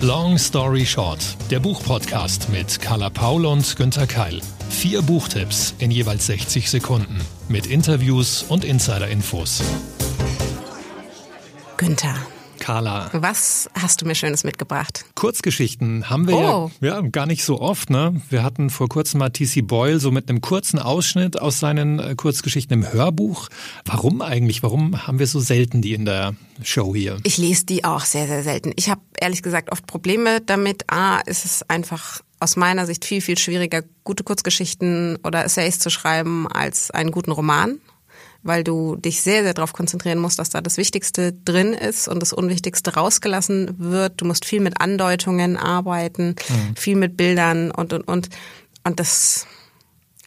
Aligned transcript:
Long 0.00 0.38
Story 0.38 0.86
Short, 0.86 1.18
der 1.50 1.58
Buchpodcast 1.58 2.50
mit 2.50 2.80
Carla 2.80 3.10
Paul 3.10 3.44
und 3.44 3.74
Günter 3.74 4.06
Keil. 4.06 4.40
Vier 4.70 5.02
Buchtipps 5.02 5.74
in 5.80 5.90
jeweils 5.90 6.26
60 6.26 6.70
Sekunden 6.70 7.20
mit 7.48 7.66
Interviews 7.66 8.44
und 8.48 8.64
Insider-Infos. 8.64 9.60
Günther, 11.76 12.14
Carla. 12.58 13.10
was 13.12 13.68
hast 13.74 14.00
du 14.00 14.06
mir 14.06 14.14
Schönes 14.14 14.44
mitgebracht? 14.44 15.04
Kurzgeschichten 15.14 16.10
haben 16.10 16.26
wir 16.26 16.36
Oh. 16.36 16.70
ja, 16.80 16.96
ja 16.96 17.00
gar 17.00 17.26
nicht 17.26 17.44
so 17.44 17.60
oft. 17.60 17.90
Ne? 17.90 18.20
Wir 18.30 18.42
hatten 18.42 18.70
vor 18.70 18.88
kurzem 18.88 19.18
mal 19.18 19.30
T.C. 19.30 19.62
Boyle 19.62 19.98
so 20.00 20.10
mit 20.10 20.28
einem 20.28 20.40
kurzen 20.40 20.78
Ausschnitt 20.78 21.40
aus 21.40 21.60
seinen 21.60 21.98
äh, 21.98 22.14
Kurzgeschichten 22.16 22.82
im 22.82 22.92
Hörbuch. 22.92 23.48
Warum 23.84 24.22
eigentlich? 24.22 24.62
Warum 24.62 25.06
haben 25.06 25.18
wir 25.18 25.26
so 25.26 25.40
selten 25.40 25.82
die 25.82 25.94
in 25.94 26.04
der 26.04 26.34
Show 26.62 26.94
hier? 26.94 27.18
Ich 27.24 27.38
lese 27.38 27.66
die 27.66 27.84
auch 27.84 28.04
sehr, 28.04 28.26
sehr 28.26 28.42
selten. 28.42 28.72
Ich 28.76 28.88
habe 28.90 29.00
ehrlich 29.20 29.42
gesagt 29.42 29.72
oft 29.72 29.86
Probleme 29.86 30.40
damit. 30.40 30.84
A, 30.90 31.18
ist 31.20 31.44
es 31.44 31.68
einfach 31.68 32.20
aus 32.40 32.56
meiner 32.56 32.86
Sicht 32.86 33.04
viel, 33.04 33.20
viel 33.20 33.38
schwieriger, 33.38 33.82
gute 34.04 34.24
Kurzgeschichten 34.24 35.18
oder 35.24 35.44
Essays 35.44 35.78
zu 35.78 35.90
schreiben 35.90 36.46
als 36.46 36.90
einen 36.90 37.10
guten 37.10 37.32
Roman, 37.32 37.78
weil 38.42 38.64
du 38.64 38.96
dich 38.96 39.22
sehr, 39.22 39.42
sehr 39.42 39.54
darauf 39.54 39.72
konzentrieren 39.72 40.18
musst, 40.18 40.38
dass 40.38 40.50
da 40.50 40.60
das 40.60 40.76
Wichtigste 40.76 41.32
drin 41.32 41.72
ist 41.72 42.08
und 42.08 42.20
das 42.20 42.32
Unwichtigste 42.32 42.94
rausgelassen 42.94 43.74
wird. 43.78 44.20
Du 44.20 44.24
musst 44.24 44.44
viel 44.44 44.60
mit 44.60 44.80
Andeutungen 44.80 45.56
arbeiten, 45.56 46.36
viel 46.76 46.96
mit 46.96 47.16
Bildern 47.16 47.70
und, 47.70 47.92
und, 47.92 48.02
und. 48.02 48.28
Und 48.84 49.00
das, 49.00 49.46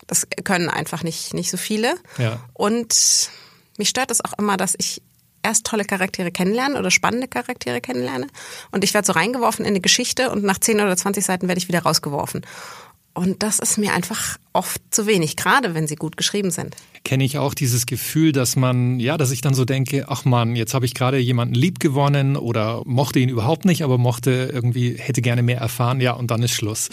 das 0.08 0.28
können 0.44 0.70
einfach 0.70 1.04
nicht, 1.04 1.34
nicht 1.34 1.50
so 1.50 1.58
viele. 1.58 1.96
Ja. 2.18 2.40
Und 2.54 3.30
mich 3.78 3.90
stört 3.90 4.12
es 4.12 4.23
auch 4.23 4.34
immer, 4.38 4.58
dass 4.58 4.76
ich 4.78 5.02
erst 5.44 5.66
tolle 5.66 5.86
Charaktere 5.86 6.32
kennenlerne 6.32 6.78
oder 6.78 6.92
spannende 6.92 7.28
Charaktere 7.28 7.82
kennenlerne 7.82 8.28
und 8.72 8.84
ich 8.84 8.94
werde 8.94 9.08
so 9.08 9.14
reingeworfen 9.14 9.66
in 9.66 9.72
eine 9.72 9.82
Geschichte 9.82 10.30
und 10.30 10.44
nach 10.44 10.59
10 10.59 10.80
oder 10.81 10.96
20 10.96 11.25
Seiten 11.25 11.48
werde 11.48 11.58
ich 11.58 11.68
wieder 11.68 11.81
rausgeworfen. 11.81 12.46
Und 13.14 13.44
das 13.44 13.59
ist 13.59 13.78
mir 13.78 13.94
einfach 13.94 14.38
oft 14.54 14.81
zu 14.90 15.06
wenig, 15.06 15.36
gerade 15.36 15.73
wenn 15.73 15.86
sie 15.86 15.95
gut 15.95 16.16
geschrieben 16.16 16.52
sind. 16.52 16.76
kenne 17.04 17.23
ich 17.23 17.38
auch 17.38 17.53
dieses 17.53 17.86
Gefühl, 17.86 18.31
dass 18.31 18.56
man, 18.56 19.00
ja, 19.00 19.18
dass 19.18 19.31
ich 19.31 19.42
dann 19.42 19.53
so 19.53 19.66
denke, 19.66 20.06
ach 20.08 20.23
man, 20.23 20.56
jetzt 20.56 20.73
habe 20.73 20.86
ich 20.86 20.94
gerade 20.94 21.18
jemanden 21.18 21.56
lieb 21.56 21.80
gewonnen 21.80 22.38
oder 22.38 22.84
mochte 22.86 23.20
ihn 23.20 23.30
überhaupt 23.30 23.66
nicht, 23.66 23.84
aber 23.84 23.98
mochte 23.98 24.50
irgendwie, 24.53 24.95
hätte 24.98 25.22
gerne 25.22 25.44
mehr 25.44 25.58
erfahren, 25.58 26.00
ja, 26.00 26.14
und 26.14 26.31
dann 26.31 26.44
ist 26.44 26.52
Schluss. 26.52 26.90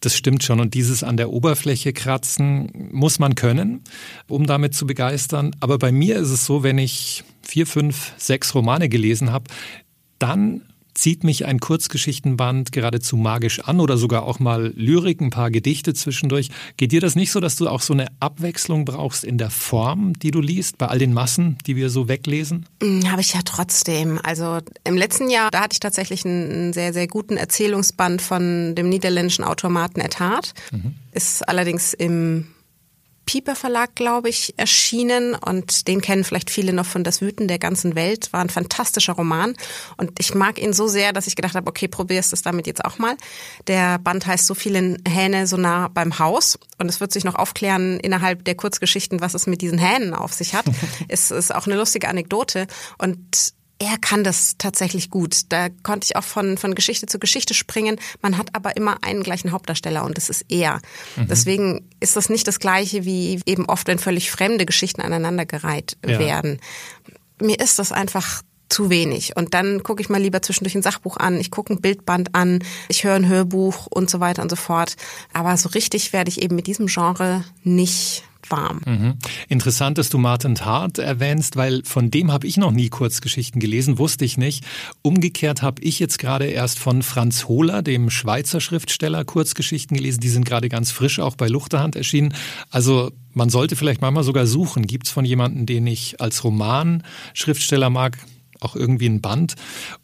Das 0.00 0.16
stimmt 0.16 0.42
schon. 0.42 0.60
Und 0.60 0.74
dieses 0.74 1.02
an 1.02 1.16
der 1.16 1.30
Oberfläche 1.30 1.92
kratzen 1.92 2.88
muss 2.92 3.18
man 3.18 3.34
können, 3.34 3.82
um 4.26 4.46
damit 4.46 4.74
zu 4.74 4.86
begeistern. 4.86 5.50
Aber 5.60 5.78
bei 5.78 5.92
mir 5.92 6.16
ist 6.16 6.30
es 6.30 6.46
so, 6.46 6.62
wenn 6.62 6.78
ich 6.78 7.24
vier, 7.42 7.66
fünf, 7.66 8.12
sechs 8.16 8.54
Romane 8.54 8.88
gelesen 8.88 9.32
habe, 9.32 9.44
dann 10.18 10.62
zieht 10.98 11.22
mich 11.22 11.46
ein 11.46 11.60
Kurzgeschichtenband 11.60 12.72
geradezu 12.72 13.16
magisch 13.16 13.60
an 13.60 13.78
oder 13.78 13.96
sogar 13.96 14.24
auch 14.24 14.40
mal 14.40 14.72
Lyrik, 14.74 15.20
ein 15.20 15.30
paar 15.30 15.50
Gedichte 15.52 15.94
zwischendurch. 15.94 16.50
Geht 16.76 16.90
dir 16.90 17.00
das 17.00 17.14
nicht 17.14 17.30
so, 17.30 17.38
dass 17.38 17.54
du 17.54 17.68
auch 17.68 17.82
so 17.82 17.92
eine 17.92 18.08
Abwechslung 18.18 18.84
brauchst 18.84 19.22
in 19.22 19.38
der 19.38 19.50
Form, 19.50 20.18
die 20.18 20.32
du 20.32 20.40
liest, 20.40 20.76
bei 20.76 20.86
all 20.86 20.98
den 20.98 21.14
Massen, 21.14 21.56
die 21.66 21.76
wir 21.76 21.88
so 21.88 22.08
weglesen? 22.08 22.66
Hm, 22.82 23.10
Habe 23.10 23.20
ich 23.20 23.32
ja 23.32 23.40
trotzdem. 23.44 24.18
Also 24.24 24.58
im 24.82 24.96
letzten 24.96 25.30
Jahr, 25.30 25.52
da 25.52 25.60
hatte 25.60 25.74
ich 25.74 25.80
tatsächlich 25.80 26.24
einen, 26.24 26.50
einen 26.50 26.72
sehr, 26.72 26.92
sehr 26.92 27.06
guten 27.06 27.36
Erzählungsband 27.36 28.20
von 28.20 28.74
dem 28.74 28.88
niederländischen 28.88 29.44
Automaten 29.44 30.00
Etat. 30.00 30.52
Ist 31.12 31.48
allerdings 31.48 31.94
im 31.94 32.48
Pieper 33.28 33.54
Verlag, 33.54 33.94
glaube 33.94 34.30
ich, 34.30 34.54
erschienen 34.56 35.34
und 35.34 35.86
den 35.86 36.00
kennen 36.00 36.24
vielleicht 36.24 36.48
viele 36.48 36.72
noch 36.72 36.86
von 36.86 37.04
Das 37.04 37.20
Wüten 37.20 37.46
der 37.46 37.58
ganzen 37.58 37.94
Welt. 37.94 38.32
War 38.32 38.40
ein 38.40 38.48
fantastischer 38.48 39.12
Roman 39.12 39.54
und 39.98 40.12
ich 40.18 40.34
mag 40.34 40.58
ihn 40.58 40.72
so 40.72 40.86
sehr, 40.88 41.12
dass 41.12 41.26
ich 41.26 41.36
gedacht 41.36 41.54
habe, 41.54 41.68
okay, 41.68 41.88
probierst 41.88 42.32
es 42.32 42.40
damit 42.40 42.66
jetzt 42.66 42.82
auch 42.82 42.96
mal. 42.96 43.18
Der 43.66 43.98
Band 43.98 44.26
heißt 44.26 44.46
So 44.46 44.54
viele 44.54 44.96
Hähne 45.06 45.46
so 45.46 45.58
nah 45.58 45.88
beim 45.88 46.18
Haus 46.18 46.58
und 46.78 46.88
es 46.88 47.00
wird 47.00 47.12
sich 47.12 47.24
noch 47.24 47.34
aufklären 47.34 48.00
innerhalb 48.00 48.46
der 48.46 48.54
Kurzgeschichten, 48.54 49.20
was 49.20 49.34
es 49.34 49.46
mit 49.46 49.60
diesen 49.60 49.76
Hähnen 49.76 50.14
auf 50.14 50.32
sich 50.32 50.54
hat. 50.54 50.64
es 51.08 51.30
ist 51.30 51.54
auch 51.54 51.66
eine 51.66 51.76
lustige 51.76 52.08
Anekdote 52.08 52.66
und 52.96 53.52
er 53.80 53.96
kann 53.98 54.24
das 54.24 54.56
tatsächlich 54.58 55.08
gut. 55.08 55.42
Da 55.50 55.68
konnte 55.84 56.04
ich 56.06 56.16
auch 56.16 56.24
von, 56.24 56.58
von 56.58 56.74
Geschichte 56.74 57.06
zu 57.06 57.18
Geschichte 57.18 57.54
springen. 57.54 58.00
Man 58.22 58.36
hat 58.36 58.54
aber 58.54 58.76
immer 58.76 59.04
einen 59.04 59.22
gleichen 59.22 59.52
Hauptdarsteller 59.52 60.04
und 60.04 60.16
das 60.16 60.28
ist 60.30 60.44
er. 60.48 60.80
Deswegen 61.16 61.88
ist 62.00 62.16
das 62.16 62.28
nicht 62.28 62.48
das 62.48 62.58
Gleiche 62.58 63.04
wie 63.04 63.40
eben 63.46 63.66
oft, 63.66 63.86
wenn 63.86 63.98
völlig 64.00 64.30
fremde 64.32 64.66
Geschichten 64.66 65.00
aneinandergereiht 65.00 65.96
Ja. 66.04 66.18
werden. 66.18 66.60
Mir 67.40 67.60
ist 67.60 67.78
das 67.78 67.92
einfach 67.92 68.42
zu 68.68 68.90
wenig. 68.90 69.36
Und 69.36 69.54
dann 69.54 69.82
gucke 69.82 70.02
ich 70.02 70.08
mal 70.10 70.20
lieber 70.20 70.42
zwischendurch 70.42 70.74
ein 70.74 70.82
Sachbuch 70.82 71.16
an, 71.16 71.40
ich 71.40 71.50
gucke 71.50 71.72
ein 71.72 71.80
Bildband 71.80 72.34
an, 72.34 72.62
ich 72.88 73.04
höre 73.04 73.14
ein 73.14 73.26
Hörbuch 73.28 73.86
und 73.86 74.10
so 74.10 74.20
weiter 74.20 74.42
und 74.42 74.50
so 74.50 74.56
fort. 74.56 74.96
Aber 75.32 75.56
so 75.56 75.70
richtig 75.70 76.12
werde 76.12 76.28
ich 76.30 76.42
eben 76.42 76.54
mit 76.56 76.66
diesem 76.66 76.86
Genre 76.86 77.44
nicht 77.62 78.24
warm. 78.50 78.80
Mhm. 78.84 79.14
Interessant, 79.48 79.98
dass 79.98 80.08
du 80.08 80.18
Martin 80.18 80.58
Hart 80.58 80.98
erwähnst, 80.98 81.56
weil 81.56 81.82
von 81.84 82.10
dem 82.10 82.32
habe 82.32 82.46
ich 82.46 82.56
noch 82.56 82.70
nie 82.70 82.88
Kurzgeschichten 82.88 83.60
gelesen, 83.60 83.98
wusste 83.98 84.24
ich 84.24 84.36
nicht. 84.36 84.64
Umgekehrt 85.02 85.62
habe 85.62 85.82
ich 85.82 85.98
jetzt 85.98 86.18
gerade 86.18 86.46
erst 86.46 86.78
von 86.78 87.02
Franz 87.02 87.46
Hohler, 87.48 87.82
dem 87.82 88.10
Schweizer 88.10 88.60
Schriftsteller, 88.60 89.24
Kurzgeschichten 89.24 89.96
gelesen. 89.96 90.20
Die 90.20 90.28
sind 90.28 90.44
gerade 90.44 90.68
ganz 90.68 90.90
frisch 90.90 91.20
auch 91.20 91.36
bei 91.36 91.48
Luchterhand 91.48 91.96
erschienen. 91.96 92.34
Also 92.70 93.12
man 93.34 93.50
sollte 93.50 93.76
vielleicht 93.76 94.00
manchmal 94.00 94.24
sogar 94.24 94.46
suchen. 94.46 94.86
Gibt 94.86 95.06
es 95.06 95.12
von 95.12 95.24
jemandem, 95.24 95.66
den 95.66 95.86
ich 95.86 96.20
als 96.20 96.44
Roman-Schriftsteller 96.44 97.90
mag, 97.90 98.18
auch 98.60 98.76
irgendwie 98.76 99.06
ein 99.06 99.20
Band. 99.20 99.54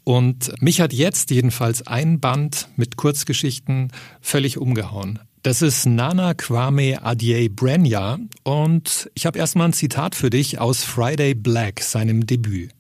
Und 0.05 0.53
mich 0.63 0.81
hat 0.81 0.93
jetzt 0.93 1.31
jedenfalls 1.31 1.87
ein 1.87 2.21
Band 2.21 2.69
mit 2.77 2.97
Kurzgeschichten 2.97 3.91
völlig 4.21 4.59
umgehauen. 4.59 5.19
Das 5.45 5.61
ist 5.61 5.85
Nana 5.85 6.33
Kwame 6.33 7.03
Adie 7.03 7.51
Brenya 7.51 8.19
und 8.45 9.11
ich 9.13 9.27
habe 9.27 9.39
erstmal 9.39 9.69
ein 9.69 9.73
Zitat 9.75 10.15
für 10.15 10.31
dich 10.31 10.59
aus 10.59 10.85
Friday 10.85 11.35
Black, 11.35 11.83
seinem 11.83 12.25
Debüt. 12.27 12.71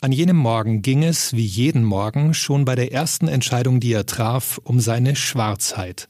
An 0.00 0.12
jenem 0.12 0.36
Morgen 0.36 0.80
ging 0.80 1.02
es, 1.02 1.32
wie 1.32 1.44
jeden 1.44 1.82
Morgen, 1.82 2.34
schon 2.34 2.64
bei 2.64 2.76
der 2.76 2.92
ersten 2.92 3.26
Entscheidung, 3.26 3.80
die 3.80 3.92
er 3.92 4.06
traf, 4.06 4.60
um 4.62 4.78
seine 4.78 5.16
Schwarzheit. 5.16 6.08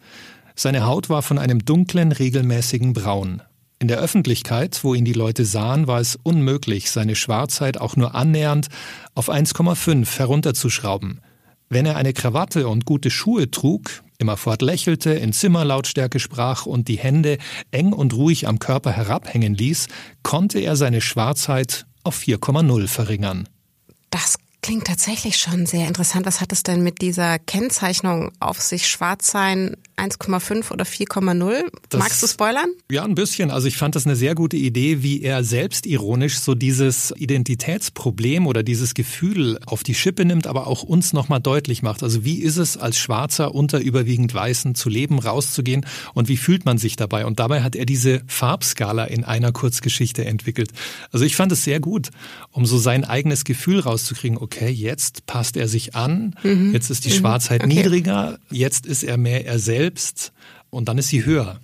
Seine 0.56 0.84
Haut 0.84 1.08
war 1.08 1.22
von 1.22 1.38
einem 1.38 1.64
dunklen, 1.64 2.12
regelmäßigen 2.12 2.92
Braun. 2.92 3.40
In 3.78 3.88
der 3.88 3.98
Öffentlichkeit, 3.98 4.84
wo 4.84 4.92
ihn 4.92 5.06
die 5.06 5.14
Leute 5.14 5.46
sahen, 5.46 5.86
war 5.86 6.00
es 6.00 6.18
unmöglich, 6.22 6.90
seine 6.90 7.16
Schwarzheit 7.16 7.80
auch 7.80 7.96
nur 7.96 8.14
annähernd 8.14 8.68
auf 9.14 9.30
1,5 9.30 10.18
herunterzuschrauben. 10.18 11.22
Wenn 11.72 11.86
er 11.86 11.94
eine 11.94 12.12
Krawatte 12.12 12.66
und 12.66 12.84
gute 12.84 13.10
Schuhe 13.10 13.48
trug, 13.48 14.02
immerfort 14.18 14.60
lächelte, 14.60 15.10
in 15.10 15.32
Zimmerlautstärke 15.32 16.18
sprach 16.18 16.66
und 16.66 16.88
die 16.88 16.98
Hände 16.98 17.38
eng 17.70 17.92
und 17.92 18.12
ruhig 18.12 18.48
am 18.48 18.58
Körper 18.58 18.90
herabhängen 18.90 19.54
ließ, 19.54 19.86
konnte 20.24 20.58
er 20.58 20.74
seine 20.74 21.00
Schwarzheit 21.00 21.86
auf 22.02 22.18
4,0 22.18 22.88
verringern. 22.88 23.48
Das 24.10 24.36
klingt 24.62 24.88
tatsächlich 24.88 25.36
schon 25.36 25.64
sehr 25.64 25.86
interessant. 25.86 26.26
Was 26.26 26.40
hat 26.40 26.50
es 26.50 26.64
denn 26.64 26.82
mit 26.82 27.02
dieser 27.02 27.38
Kennzeichnung 27.38 28.32
auf 28.40 28.60
sich? 28.60 28.88
Schwarz 28.88 29.30
sein 29.30 29.76
1,5 30.00 30.70
oder 30.72 30.84
4,0? 30.84 31.64
Das- 31.88 31.98
Magst 32.00 32.22
du 32.22 32.26
spoilern? 32.26 32.68
Ja, 32.90 33.04
ein 33.04 33.14
bisschen. 33.14 33.50
Also 33.50 33.68
ich 33.68 33.76
fand 33.76 33.94
das 33.96 34.06
eine 34.06 34.16
sehr 34.16 34.34
gute 34.34 34.56
Idee, 34.56 35.02
wie 35.02 35.22
er 35.22 35.44
selbstironisch 35.44 36.38
so 36.38 36.54
dieses 36.54 37.12
Identitätsproblem 37.16 38.46
oder 38.46 38.62
dieses 38.62 38.94
Gefühl 38.94 39.58
auf 39.66 39.82
die 39.82 39.94
Schippe 39.94 40.24
nimmt, 40.24 40.46
aber 40.46 40.66
auch 40.66 40.82
uns 40.82 41.12
nochmal 41.12 41.40
deutlich 41.40 41.82
macht. 41.82 42.02
Also 42.02 42.24
wie 42.24 42.38
ist 42.40 42.56
es 42.56 42.76
als 42.76 42.96
Schwarzer 42.98 43.54
unter 43.54 43.80
überwiegend 43.80 44.32
Weißen 44.34 44.74
zu 44.74 44.88
leben, 44.88 45.18
rauszugehen 45.18 45.84
und 46.14 46.28
wie 46.28 46.36
fühlt 46.36 46.64
man 46.64 46.78
sich 46.78 46.96
dabei? 46.96 47.26
Und 47.26 47.38
dabei 47.38 47.62
hat 47.62 47.76
er 47.76 47.84
diese 47.86 48.22
Farbskala 48.26 49.04
in 49.04 49.24
einer 49.24 49.52
Kurzgeschichte 49.52 50.24
entwickelt. 50.24 50.70
Also 51.12 51.24
ich 51.24 51.36
fand 51.36 51.52
es 51.52 51.64
sehr 51.64 51.80
gut, 51.80 52.08
um 52.50 52.64
so 52.66 52.78
sein 52.78 53.04
eigenes 53.04 53.44
Gefühl 53.44 53.80
rauszukriegen. 53.80 54.38
Okay, 54.38 54.70
jetzt 54.70 55.26
passt 55.26 55.56
er 55.56 55.68
sich 55.68 55.94
an, 55.94 56.34
jetzt 56.72 56.90
ist 56.90 57.04
die 57.04 57.10
Schwarzheit 57.10 57.62
Okay. 57.64 57.74
niedriger, 57.74 58.38
jetzt 58.50 58.86
ist 58.86 59.02
er 59.02 59.16
mehr 59.18 59.44
er 59.46 59.58
selbst 59.58 59.89
und 60.70 60.88
dann 60.88 60.98
ist 60.98 61.08
sie 61.08 61.24
höher. 61.24 61.60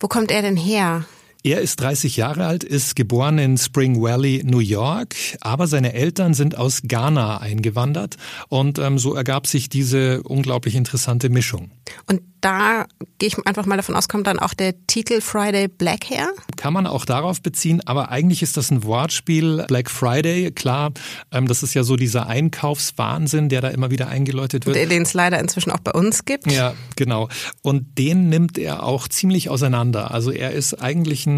Wo 0.00 0.08
kommt 0.08 0.30
er 0.30 0.42
denn 0.42 0.56
her? 0.56 1.04
Er 1.44 1.60
ist 1.60 1.80
30 1.80 2.16
Jahre 2.16 2.46
alt, 2.46 2.62
ist 2.62 2.94
geboren 2.94 3.38
in 3.38 3.58
Spring 3.58 4.00
Valley, 4.00 4.42
New 4.44 4.60
York, 4.60 5.16
aber 5.40 5.66
seine 5.66 5.92
Eltern 5.92 6.34
sind 6.34 6.56
aus 6.56 6.82
Ghana 6.84 7.38
eingewandert 7.38 8.16
und 8.48 8.78
ähm, 8.78 8.96
so 8.96 9.14
ergab 9.16 9.48
sich 9.48 9.68
diese 9.68 10.22
unglaublich 10.22 10.76
interessante 10.76 11.30
Mischung. 11.30 11.72
Und 12.06 12.22
da 12.40 12.86
gehe 13.18 13.28
ich 13.28 13.46
einfach 13.46 13.66
mal 13.66 13.76
davon 13.76 13.96
aus, 13.96 14.08
kommt 14.08 14.26
dann 14.26 14.38
auch 14.38 14.54
der 14.54 14.86
Titel 14.86 15.20
Friday 15.20 15.68
Black 15.68 16.10
her? 16.10 16.28
Kann 16.56 16.72
man 16.72 16.86
auch 16.86 17.04
darauf 17.04 17.42
beziehen, 17.42 17.80
aber 17.86 18.10
eigentlich 18.10 18.42
ist 18.42 18.56
das 18.56 18.70
ein 18.70 18.84
Wortspiel. 18.84 19.64
Black 19.66 19.90
Friday, 19.90 20.52
klar, 20.52 20.92
ähm, 21.32 21.48
das 21.48 21.64
ist 21.64 21.74
ja 21.74 21.82
so 21.82 21.96
dieser 21.96 22.26
Einkaufswahnsinn, 22.28 23.48
der 23.48 23.60
da 23.60 23.68
immer 23.68 23.90
wieder 23.90 24.08
eingeläutet 24.08 24.66
wird. 24.66 24.76
Den 24.76 25.02
es 25.02 25.14
leider 25.14 25.40
inzwischen 25.40 25.70
auch 25.70 25.80
bei 25.80 25.92
uns 25.92 26.24
gibt. 26.24 26.50
Ja, 26.50 26.74
genau. 26.96 27.28
Und 27.62 27.98
den 27.98 28.28
nimmt 28.28 28.58
er 28.58 28.84
auch 28.84 29.08
ziemlich 29.08 29.48
auseinander. 29.48 30.12
Also 30.12 30.30
er 30.30 30.52
ist 30.52 30.74
eigentlich 30.74 31.26
ein 31.26 31.31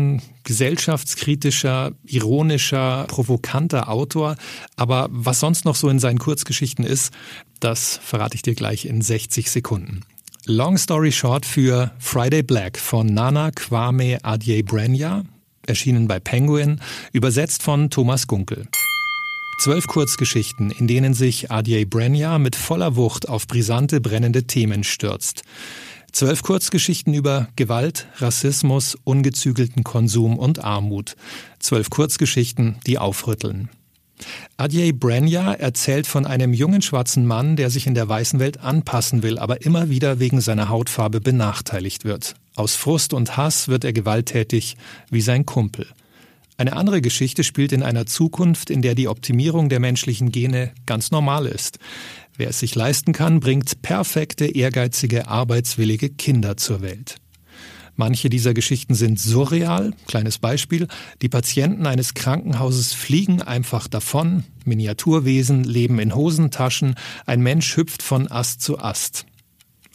gesellschaftskritischer, 0.45 1.93
ironischer, 2.05 3.05
provokanter 3.09 3.89
Autor. 3.89 4.37
Aber 4.77 5.09
was 5.11 5.41
sonst 5.41 5.65
noch 5.65 5.77
so 5.77 5.89
in 5.89 5.99
seinen 5.99 6.19
Kurzgeschichten 6.19 6.85
ist, 6.85 7.13
das 7.61 7.99
verrate 8.03 8.37
ich 8.37 8.43
dir 8.43 8.55
gleich 8.55 8.85
in 8.85 9.01
60 9.01 9.51
Sekunden. 9.51 10.01
Long 10.47 10.77
Story 10.77 11.11
Short 11.11 11.47
für 11.47 11.93
Friday 11.99 12.43
Black 12.43 12.79
von 12.79 13.07
Nana 13.07 13.51
Kwame 13.51 14.19
Adjei-Brenya, 14.23 15.25
erschienen 15.67 16.07
bei 16.07 16.21
Penguin, 16.21 16.81
übersetzt 17.13 17.63
von 17.63 17.89
Thomas 17.89 18.27
Gunkel. 18.27 18.69
Zwölf 19.59 19.87
Kurzgeschichten, 19.87 20.71
in 20.71 20.87
denen 20.87 21.15
sich 21.15 21.51
Adjei 21.51 21.87
Brenya 21.87 22.39
mit 22.39 22.57
voller 22.57 22.97
Wucht 22.97 23.29
auf 23.29 23.47
brisante, 23.47 24.01
brennende 24.01 24.45
Themen 24.45 24.85
stürzt. 24.85 25.43
Zwölf 26.15 26.45
Kurzgeschichten 26.45 27.13
über 27.13 27.49
Gewalt, 27.57 28.07
Rassismus, 28.19 28.97
ungezügelten 29.03 29.83
Konsum 29.83 30.39
und 30.39 30.63
Armut. 30.63 31.17
Zwölf 31.59 31.91
Kurzgeschichten, 31.91 32.77
die 32.87 32.99
aufrütteln. 32.99 33.69
Adjei 34.57 34.93
Brenya 34.93 35.55
erzählt 35.55 36.07
von 36.07 36.25
einem 36.25 36.55
jungen 36.55 36.83
schwarzen 36.83 37.27
Mann, 37.27 37.57
der 37.57 37.69
sich 37.69 37.89
in 37.89 37.97
der 37.97 38.09
weißen 38.09 38.39
Welt 38.39 38.61
anpassen 38.61 39.25
will, 39.25 39.41
aber 39.41 39.63
immer 39.63 39.91
wieder 39.91 40.21
wegen 40.21 40.41
seiner 40.41 40.69
Hautfarbe 40.69 41.21
benachteiligt 41.21 42.05
wird. 42.05 42.37
Aus 42.55 42.77
Frust 42.77 43.13
und 43.13 43.37
Hass 43.37 43.67
wird 43.67 43.83
er 43.83 43.93
gewalttätig 43.93 44.77
wie 45.11 45.21
sein 45.21 45.45
Kumpel. 45.45 45.89
Eine 46.57 46.77
andere 46.77 47.01
Geschichte 47.01 47.43
spielt 47.43 47.73
in 47.73 47.83
einer 47.83 48.07
Zukunft, 48.07 48.71
in 48.71 48.81
der 48.81 48.95
die 48.95 49.09
Optimierung 49.09 49.69
der 49.69 49.81
menschlichen 49.81 50.31
Gene 50.31 50.71
ganz 50.87 51.11
normal 51.11 51.47
ist. 51.47 51.81
Wer 52.37 52.49
es 52.49 52.59
sich 52.59 52.75
leisten 52.75 53.13
kann, 53.13 53.41
bringt 53.41 53.83
perfekte, 53.83 54.47
ehrgeizige, 54.47 55.29
arbeitswillige 55.29 56.11
Kinder 56.11 56.57
zur 56.57 56.81
Welt. 56.83 57.17
Manche 57.97 58.29
dieser 58.29 58.55
Geschichten 58.55 58.95
sind 58.95 59.21
surreal. 59.21 59.93
Kleines 60.09 60.39
Beispiel. 60.39 60.89
Die 61.23 61.29
Patienten 61.29 61.87
eines 61.87 62.15
Krankenhauses 62.15 62.93
fliegen 62.93 63.41
einfach 63.41 63.87
davon. 63.87 64.43
Miniaturwesen 64.65 65.63
leben 65.63 66.01
in 66.01 66.15
Hosentaschen. 66.15 66.97
Ein 67.25 67.41
Mensch 67.41 67.77
hüpft 67.77 68.03
von 68.03 68.29
Ast 68.29 68.63
zu 68.63 68.81
Ast. 68.81 69.27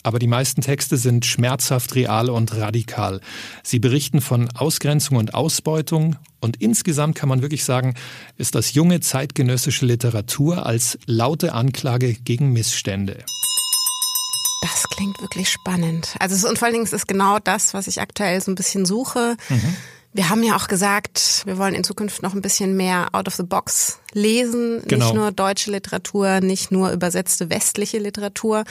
Aber 0.04 0.20
die 0.20 0.28
meisten 0.28 0.62
Texte 0.62 0.98
sind 0.98 1.26
schmerzhaft 1.26 1.96
real 1.96 2.30
und 2.30 2.56
radikal. 2.56 3.20
Sie 3.64 3.80
berichten 3.80 4.22
von 4.22 4.50
Ausgrenzung 4.56 5.18
und 5.18 5.34
Ausbeutung 5.34 6.16
und 6.40 6.62
insgesamt 6.62 7.16
kann 7.16 7.30
man 7.30 7.42
wirklich 7.42 7.66
sagen, 7.66 7.96
ist 8.38 8.56
das 8.56 8.74
junge 8.74 9.02
zeitgenössische 9.02 9.86
Literatur 9.86 10.66
als 10.66 10.98
laute 11.06 11.54
Anklage 11.54 12.14
gegen 12.14 12.54
Missstände. 12.54 13.24
Das 14.62 14.84
klingt 14.90 15.20
wirklich 15.22 15.50
spannend. 15.50 16.16
Also 16.20 16.48
und 16.48 16.58
vor 16.58 16.66
allen 16.68 16.74
Dingen 16.74 16.86
ist 16.86 16.94
es 16.94 17.08
genau 17.08 17.40
das, 17.40 17.74
was 17.74 17.88
ich 17.88 18.02
aktuell 18.02 18.42
so 18.42 18.52
ein 18.52 18.56
bisschen 18.56 18.86
suche. 18.86 19.36
Mhm. 19.50 19.76
Wir 20.12 20.30
haben 20.30 20.42
ja 20.44 20.56
auch 20.56 20.68
gesagt, 20.68 21.44
wir 21.46 21.58
wollen 21.58 21.76
in 21.76 21.84
Zukunft 21.84 22.24
noch 22.24 22.34
ein 22.34 22.42
bisschen 22.42 22.76
mehr 22.76 23.10
out 23.14 23.28
of 23.28 23.36
the 23.36 23.44
box 23.44 24.00
lesen, 24.14 24.82
genau. 24.88 25.06
nicht 25.06 25.16
nur 25.16 25.32
deutsche 25.32 25.72
Literatur, 25.72 26.42
nicht 26.42 26.72
nur 26.72 26.92
übersetzte 26.92 27.50
westliche 27.50 28.00
Literatur. 28.00 28.64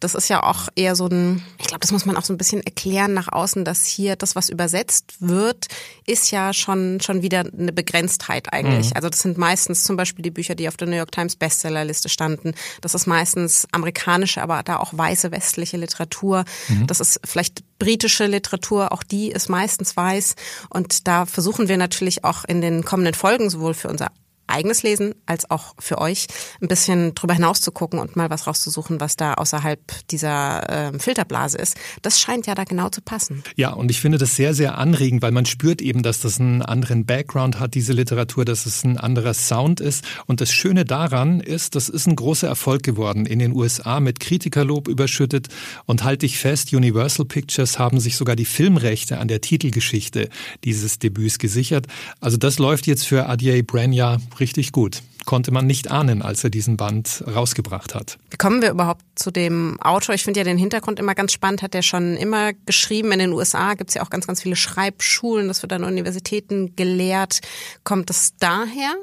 Das 0.00 0.14
ist 0.14 0.28
ja 0.28 0.42
auch 0.42 0.68
eher 0.74 0.96
so 0.96 1.06
ein, 1.06 1.42
ich 1.58 1.66
glaube, 1.66 1.80
das 1.80 1.92
muss 1.92 2.06
man 2.06 2.16
auch 2.16 2.24
so 2.24 2.32
ein 2.32 2.38
bisschen 2.38 2.62
erklären 2.62 3.14
nach 3.14 3.28
außen, 3.28 3.64
dass 3.64 3.86
hier 3.86 4.16
das, 4.16 4.36
was 4.36 4.48
übersetzt 4.48 5.16
wird, 5.20 5.66
ist 6.06 6.30
ja 6.30 6.52
schon 6.52 7.00
schon 7.00 7.22
wieder 7.22 7.40
eine 7.40 7.72
Begrenztheit 7.72 8.52
eigentlich. 8.52 8.90
Mhm. 8.90 8.96
Also 8.96 9.08
das 9.08 9.20
sind 9.20 9.38
meistens 9.38 9.84
zum 9.84 9.96
Beispiel 9.96 10.22
die 10.22 10.30
Bücher, 10.30 10.54
die 10.54 10.68
auf 10.68 10.76
der 10.76 10.88
New 10.88 10.96
York 10.96 11.12
Times 11.12 11.36
Bestsellerliste 11.36 12.08
standen. 12.08 12.54
Das 12.80 12.94
ist 12.94 13.06
meistens 13.06 13.66
amerikanische, 13.72 14.42
aber 14.42 14.62
da 14.62 14.78
auch 14.78 14.96
weiße 14.96 15.30
westliche 15.30 15.76
Literatur. 15.76 16.44
Mhm. 16.68 16.86
Das 16.86 17.00
ist 17.00 17.20
vielleicht 17.24 17.62
britische 17.78 18.26
Literatur, 18.26 18.92
auch 18.92 19.02
die 19.02 19.30
ist 19.30 19.48
meistens 19.48 19.96
weiß. 19.96 20.34
Und 20.70 21.06
da 21.06 21.26
versuchen 21.26 21.68
wir 21.68 21.76
natürlich 21.76 22.24
auch 22.24 22.44
in 22.44 22.60
den 22.60 22.84
kommenden 22.84 23.14
Folgen 23.14 23.50
sowohl 23.50 23.74
für 23.74 23.88
unser 23.88 24.10
eigenes 24.56 24.82
Lesen 24.82 25.14
als 25.26 25.50
auch 25.50 25.74
für 25.78 25.98
euch 25.98 26.26
ein 26.62 26.68
bisschen 26.68 27.14
drüber 27.14 27.34
hinaus 27.34 27.60
zu 27.60 27.70
gucken 27.72 27.98
und 27.98 28.16
mal 28.16 28.30
was 28.30 28.46
rauszusuchen, 28.46 29.00
was 29.00 29.16
da 29.16 29.34
außerhalb 29.34 29.80
dieser 30.08 30.94
äh, 30.94 30.98
Filterblase 30.98 31.58
ist. 31.58 31.76
Das 32.02 32.18
scheint 32.20 32.46
ja 32.46 32.54
da 32.54 32.64
genau 32.64 32.88
zu 32.88 33.02
passen. 33.02 33.44
Ja, 33.56 33.72
und 33.72 33.90
ich 33.90 34.00
finde 34.00 34.18
das 34.18 34.34
sehr, 34.34 34.54
sehr 34.54 34.78
anregend, 34.78 35.20
weil 35.22 35.32
man 35.32 35.44
spürt 35.44 35.82
eben, 35.82 36.02
dass 36.02 36.20
das 36.20 36.40
einen 36.40 36.62
anderen 36.62 37.04
Background 37.04 37.60
hat, 37.60 37.74
diese 37.74 37.92
Literatur, 37.92 38.44
dass 38.44 38.64
es 38.64 38.82
ein 38.82 38.96
anderer 38.96 39.34
Sound 39.34 39.80
ist. 39.80 40.04
Und 40.26 40.40
das 40.40 40.50
Schöne 40.50 40.84
daran 40.84 41.40
ist, 41.40 41.74
das 41.74 41.88
ist 41.90 42.06
ein 42.06 42.16
großer 42.16 42.48
Erfolg 42.48 42.82
geworden 42.82 43.26
in 43.26 43.38
den 43.38 43.52
USA 43.52 44.00
mit 44.00 44.20
Kritikerlob 44.20 44.88
überschüttet. 44.88 45.48
Und 45.84 46.02
halte 46.02 46.24
ich 46.24 46.38
fest, 46.38 46.72
Universal 46.72 47.26
Pictures 47.26 47.78
haben 47.78 48.00
sich 48.00 48.16
sogar 48.16 48.36
die 48.36 48.46
Filmrechte 48.46 49.18
an 49.18 49.28
der 49.28 49.42
Titelgeschichte 49.42 50.30
dieses 50.64 50.98
Debüts 50.98 51.38
gesichert. 51.38 51.86
Also 52.20 52.38
das 52.38 52.58
läuft 52.58 52.86
jetzt 52.86 53.06
für 53.06 53.26
Adjei 53.28 53.62
Brenya 53.62 54.18
richtig 54.46 54.72
gut. 54.72 55.02
Konnte 55.24 55.50
man 55.50 55.66
nicht 55.66 55.90
ahnen, 55.90 56.22
als 56.22 56.44
er 56.44 56.50
diesen 56.50 56.76
Band 56.76 57.24
rausgebracht 57.26 57.94
hat. 57.94 58.18
Wie 58.30 58.36
kommen 58.36 58.62
wir 58.62 58.70
überhaupt 58.70 59.02
zu 59.16 59.32
dem 59.32 59.80
Autor? 59.80 60.14
Ich 60.14 60.22
finde 60.22 60.40
ja 60.40 60.44
den 60.44 60.56
Hintergrund 60.56 61.00
immer 61.00 61.14
ganz 61.14 61.32
spannend. 61.32 61.62
Hat 61.62 61.74
er 61.74 61.82
schon 61.82 62.16
immer 62.16 62.52
geschrieben. 62.52 63.10
In 63.12 63.18
den 63.18 63.32
USA 63.32 63.74
gibt 63.74 63.90
es 63.90 63.94
ja 63.94 64.02
auch 64.02 64.10
ganz, 64.10 64.26
ganz 64.26 64.42
viele 64.42 64.56
Schreibschulen. 64.56 65.48
Das 65.48 65.62
wird 65.62 65.72
an 65.72 65.82
Universitäten 65.82 66.76
gelehrt. 66.76 67.40
Kommt 67.82 68.08
das 68.08 68.34
daher? 68.38 68.94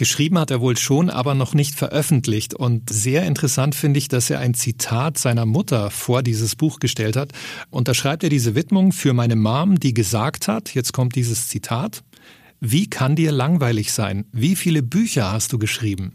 Geschrieben 0.00 0.38
hat 0.38 0.50
er 0.50 0.62
wohl 0.62 0.78
schon, 0.78 1.10
aber 1.10 1.34
noch 1.34 1.52
nicht 1.52 1.74
veröffentlicht. 1.74 2.54
Und 2.54 2.88
sehr 2.88 3.24
interessant 3.24 3.74
finde 3.74 3.98
ich, 3.98 4.08
dass 4.08 4.30
er 4.30 4.38
ein 4.38 4.54
Zitat 4.54 5.18
seiner 5.18 5.44
Mutter 5.44 5.90
vor 5.90 6.22
dieses 6.22 6.56
Buch 6.56 6.80
gestellt 6.80 7.16
hat. 7.16 7.32
Und 7.68 7.86
da 7.86 7.92
schreibt 7.92 8.22
er 8.22 8.30
diese 8.30 8.54
Widmung 8.54 8.92
für 8.92 9.12
meine 9.12 9.36
Mom, 9.36 9.78
die 9.78 9.92
gesagt 9.92 10.48
hat, 10.48 10.74
jetzt 10.74 10.94
kommt 10.94 11.16
dieses 11.16 11.48
Zitat, 11.48 12.02
wie 12.60 12.88
kann 12.88 13.16
dir 13.16 13.32
langweilig 13.32 13.92
sein? 13.92 14.26
Wie 14.32 14.54
viele 14.54 14.82
Bücher 14.82 15.32
hast 15.32 15.52
du 15.52 15.58
geschrieben? 15.58 16.12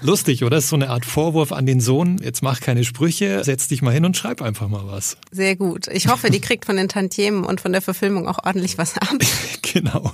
Lustig, 0.00 0.42
oder? 0.42 0.56
Das 0.56 0.64
ist 0.64 0.70
so 0.70 0.76
eine 0.76 0.90
Art 0.90 1.04
Vorwurf 1.04 1.52
an 1.52 1.66
den 1.66 1.80
Sohn. 1.80 2.18
Jetzt 2.22 2.42
mach 2.42 2.60
keine 2.60 2.84
Sprüche, 2.84 3.44
setz 3.44 3.68
dich 3.68 3.82
mal 3.82 3.92
hin 3.92 4.04
und 4.04 4.16
schreib 4.16 4.42
einfach 4.42 4.68
mal 4.68 4.86
was. 4.86 5.16
Sehr 5.30 5.56
gut. 5.56 5.88
Ich 5.88 6.08
hoffe, 6.08 6.30
die 6.30 6.40
kriegt 6.40 6.64
von 6.64 6.76
den 6.76 6.88
Tantiemen 6.88 7.44
und 7.44 7.60
von 7.60 7.72
der 7.72 7.82
Verfilmung 7.82 8.26
auch 8.26 8.44
ordentlich 8.44 8.78
was 8.78 8.96
ab. 8.98 9.16
genau. 9.62 10.12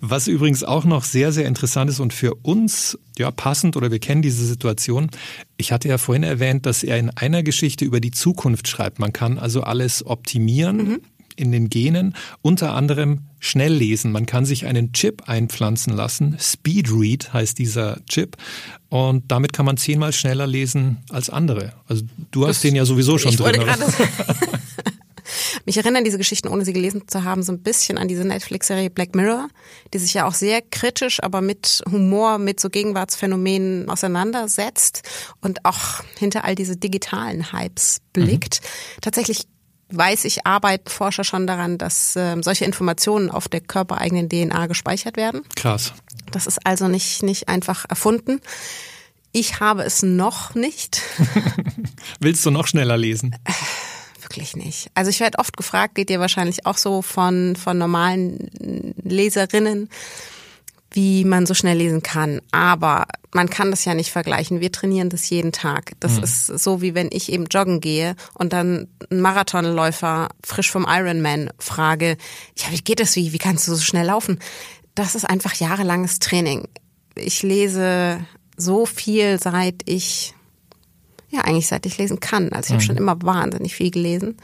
Was 0.00 0.28
übrigens 0.28 0.62
auch 0.62 0.84
noch 0.84 1.04
sehr, 1.04 1.32
sehr 1.32 1.46
interessant 1.46 1.90
ist 1.90 2.00
und 2.00 2.12
für 2.12 2.34
uns 2.34 2.98
ja 3.18 3.30
passend 3.30 3.76
oder 3.76 3.90
wir 3.90 3.98
kennen 3.98 4.22
diese 4.22 4.44
Situation. 4.44 5.10
Ich 5.56 5.72
hatte 5.72 5.88
ja 5.88 5.98
vorhin 5.98 6.22
erwähnt, 6.22 6.66
dass 6.66 6.82
er 6.82 6.98
in 6.98 7.10
einer 7.10 7.42
Geschichte 7.42 7.84
über 7.84 8.00
die 8.00 8.12
Zukunft 8.12 8.68
schreibt. 8.68 8.98
Man 8.98 9.12
kann 9.12 9.38
also 9.38 9.62
alles 9.62 10.06
optimieren. 10.06 10.76
Mhm 10.76 11.00
in 11.38 11.52
den 11.52 11.68
Genen, 11.68 12.14
unter 12.42 12.74
anderem 12.74 13.20
Schnelllesen. 13.40 14.12
Man 14.12 14.26
kann 14.26 14.44
sich 14.44 14.66
einen 14.66 14.92
Chip 14.92 15.28
einpflanzen 15.28 15.94
lassen. 15.94 16.36
Speedread 16.40 17.32
heißt 17.32 17.58
dieser 17.58 18.00
Chip. 18.06 18.36
Und 18.88 19.30
damit 19.30 19.52
kann 19.52 19.66
man 19.66 19.76
zehnmal 19.76 20.12
schneller 20.12 20.46
lesen 20.46 20.98
als 21.10 21.30
andere. 21.30 21.72
Also 21.86 22.04
du 22.30 22.46
hast 22.46 22.56
das, 22.56 22.62
den 22.62 22.74
ja 22.74 22.84
sowieso 22.84 23.18
schon 23.18 23.32
ich 23.32 23.36
drin. 23.36 23.60
Wollte 23.60 23.76
Mich 25.64 25.76
erinnern 25.76 26.04
diese 26.04 26.18
Geschichten, 26.18 26.48
ohne 26.48 26.64
sie 26.64 26.72
gelesen 26.72 27.02
zu 27.06 27.24
haben, 27.24 27.42
so 27.42 27.52
ein 27.52 27.60
bisschen 27.60 27.98
an 27.98 28.08
diese 28.08 28.24
Netflix-Serie 28.24 28.90
Black 28.90 29.14
Mirror, 29.14 29.48
die 29.92 29.98
sich 29.98 30.14
ja 30.14 30.26
auch 30.26 30.34
sehr 30.34 30.62
kritisch, 30.62 31.22
aber 31.22 31.40
mit 31.40 31.82
Humor, 31.90 32.38
mit 32.38 32.60
so 32.60 32.70
Gegenwartsphänomenen 32.70 33.88
auseinandersetzt 33.88 35.02
und 35.40 35.64
auch 35.64 36.02
hinter 36.18 36.44
all 36.44 36.54
diese 36.54 36.76
digitalen 36.76 37.52
Hypes 37.52 38.00
blickt. 38.12 38.60
Mhm. 38.62 39.00
Tatsächlich 39.02 39.46
weiß 39.90 40.24
ich, 40.24 40.46
arbeiten 40.46 40.88
Forscher 40.88 41.24
schon 41.24 41.46
daran, 41.46 41.78
dass 41.78 42.14
äh, 42.16 42.36
solche 42.42 42.64
Informationen 42.64 43.30
auf 43.30 43.48
der 43.48 43.60
körpereigenen 43.60 44.28
DNA 44.28 44.66
gespeichert 44.66 45.16
werden. 45.16 45.42
Krass. 45.56 45.92
Das 46.30 46.46
ist 46.46 46.64
also 46.66 46.88
nicht, 46.88 47.22
nicht 47.22 47.48
einfach 47.48 47.86
erfunden. 47.88 48.40
Ich 49.32 49.60
habe 49.60 49.82
es 49.82 50.02
noch 50.02 50.54
nicht. 50.54 51.02
Willst 52.20 52.44
du 52.44 52.50
noch 52.50 52.66
schneller 52.66 52.96
lesen? 52.96 53.36
Äh, 53.44 53.52
wirklich 54.22 54.56
nicht. 54.56 54.90
Also 54.94 55.10
ich 55.10 55.20
werde 55.20 55.38
oft 55.38 55.56
gefragt, 55.56 55.94
geht 55.94 56.08
dir 56.08 56.20
wahrscheinlich 56.20 56.66
auch 56.66 56.76
so 56.76 57.02
von, 57.02 57.56
von 57.56 57.78
normalen 57.78 58.94
Leserinnen, 59.02 59.88
wie 60.90 61.24
man 61.24 61.46
so 61.46 61.54
schnell 61.54 61.76
lesen 61.76 62.02
kann. 62.02 62.40
Aber 62.50 63.06
man 63.32 63.50
kann 63.50 63.70
das 63.70 63.84
ja 63.84 63.94
nicht 63.94 64.10
vergleichen. 64.10 64.60
Wir 64.60 64.72
trainieren 64.72 65.10
das 65.10 65.28
jeden 65.28 65.52
Tag. 65.52 65.92
Das 66.00 66.16
mhm. 66.16 66.24
ist 66.24 66.46
so, 66.46 66.80
wie 66.80 66.94
wenn 66.94 67.10
ich 67.12 67.30
eben 67.30 67.46
joggen 67.46 67.80
gehe 67.80 68.16
und 68.34 68.52
dann 68.52 68.88
einen 69.10 69.20
Marathonläufer 69.20 70.28
frisch 70.44 70.70
vom 70.70 70.86
Ironman 70.88 71.50
frage, 71.58 72.16
ja, 72.56 72.66
wie 72.70 72.80
geht 72.80 73.00
das? 73.00 73.16
Wie, 73.16 73.32
wie 73.32 73.38
kannst 73.38 73.68
du 73.68 73.74
so 73.74 73.82
schnell 73.82 74.06
laufen? 74.06 74.38
Das 74.94 75.14
ist 75.14 75.28
einfach 75.28 75.54
jahrelanges 75.54 76.18
Training. 76.18 76.66
Ich 77.14 77.42
lese 77.42 78.20
so 78.56 78.86
viel, 78.86 79.38
seit 79.38 79.82
ich, 79.84 80.34
ja, 81.28 81.42
eigentlich 81.42 81.68
seit 81.68 81.86
ich 81.86 81.98
lesen 81.98 82.20
kann. 82.20 82.52
Also 82.52 82.68
ich 82.68 82.70
mhm. 82.70 82.74
habe 82.74 82.84
schon 82.84 82.96
immer 82.96 83.22
wahnsinnig 83.22 83.74
viel 83.74 83.90
gelesen. 83.90 84.38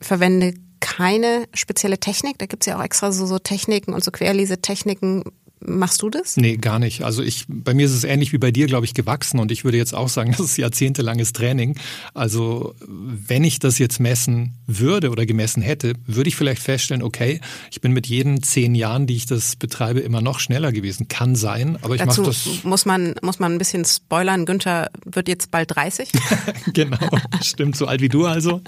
Verwende 0.00 0.54
keine 0.80 1.46
spezielle 1.54 2.00
Technik. 2.00 2.38
Da 2.38 2.46
gibt's 2.46 2.66
ja 2.66 2.78
auch 2.78 2.82
extra 2.82 3.12
so, 3.12 3.26
so 3.26 3.38
Techniken 3.38 3.92
und 3.92 4.02
so 4.02 4.10
Querlesetechniken 4.10 5.24
Machst 5.62 6.00
du 6.00 6.08
das? 6.08 6.38
Nee, 6.38 6.56
gar 6.56 6.78
nicht. 6.78 7.02
Also 7.02 7.22
ich, 7.22 7.44
bei 7.46 7.74
mir 7.74 7.84
ist 7.84 7.92
es 7.92 8.04
ähnlich 8.04 8.32
wie 8.32 8.38
bei 8.38 8.50
dir, 8.50 8.66
glaube 8.66 8.86
ich, 8.86 8.94
gewachsen 8.94 9.38
und 9.38 9.52
ich 9.52 9.62
würde 9.62 9.76
jetzt 9.76 9.94
auch 9.94 10.08
sagen, 10.08 10.30
das 10.38 10.40
ist 10.40 10.56
jahrzehntelanges 10.56 11.34
Training. 11.34 11.78
Also 12.14 12.74
wenn 12.88 13.44
ich 13.44 13.58
das 13.58 13.78
jetzt 13.78 14.00
messen 14.00 14.54
würde 14.66 15.10
oder 15.10 15.26
gemessen 15.26 15.62
hätte, 15.62 15.92
würde 16.06 16.28
ich 16.28 16.36
vielleicht 16.36 16.62
feststellen, 16.62 17.02
okay, 17.02 17.40
ich 17.70 17.82
bin 17.82 17.92
mit 17.92 18.06
jeden 18.06 18.42
zehn 18.42 18.74
Jahren, 18.74 19.06
die 19.06 19.16
ich 19.16 19.26
das 19.26 19.56
betreibe, 19.56 20.00
immer 20.00 20.22
noch 20.22 20.40
schneller 20.40 20.72
gewesen. 20.72 21.08
Kann 21.08 21.36
sein, 21.36 21.76
aber 21.82 21.94
ich 21.94 22.04
mache 22.06 22.22
das. 22.22 22.64
Muss 22.64 22.86
man, 22.86 23.14
muss 23.20 23.38
man 23.38 23.52
ein 23.52 23.58
bisschen 23.58 23.84
spoilern. 23.84 24.46
Günther 24.46 24.90
wird 25.04 25.28
jetzt 25.28 25.50
bald 25.50 25.76
30. 25.76 26.10
genau, 26.72 26.96
stimmt, 27.42 27.76
so 27.76 27.86
alt 27.86 28.00
wie 28.00 28.08
du 28.08 28.24
also. 28.24 28.62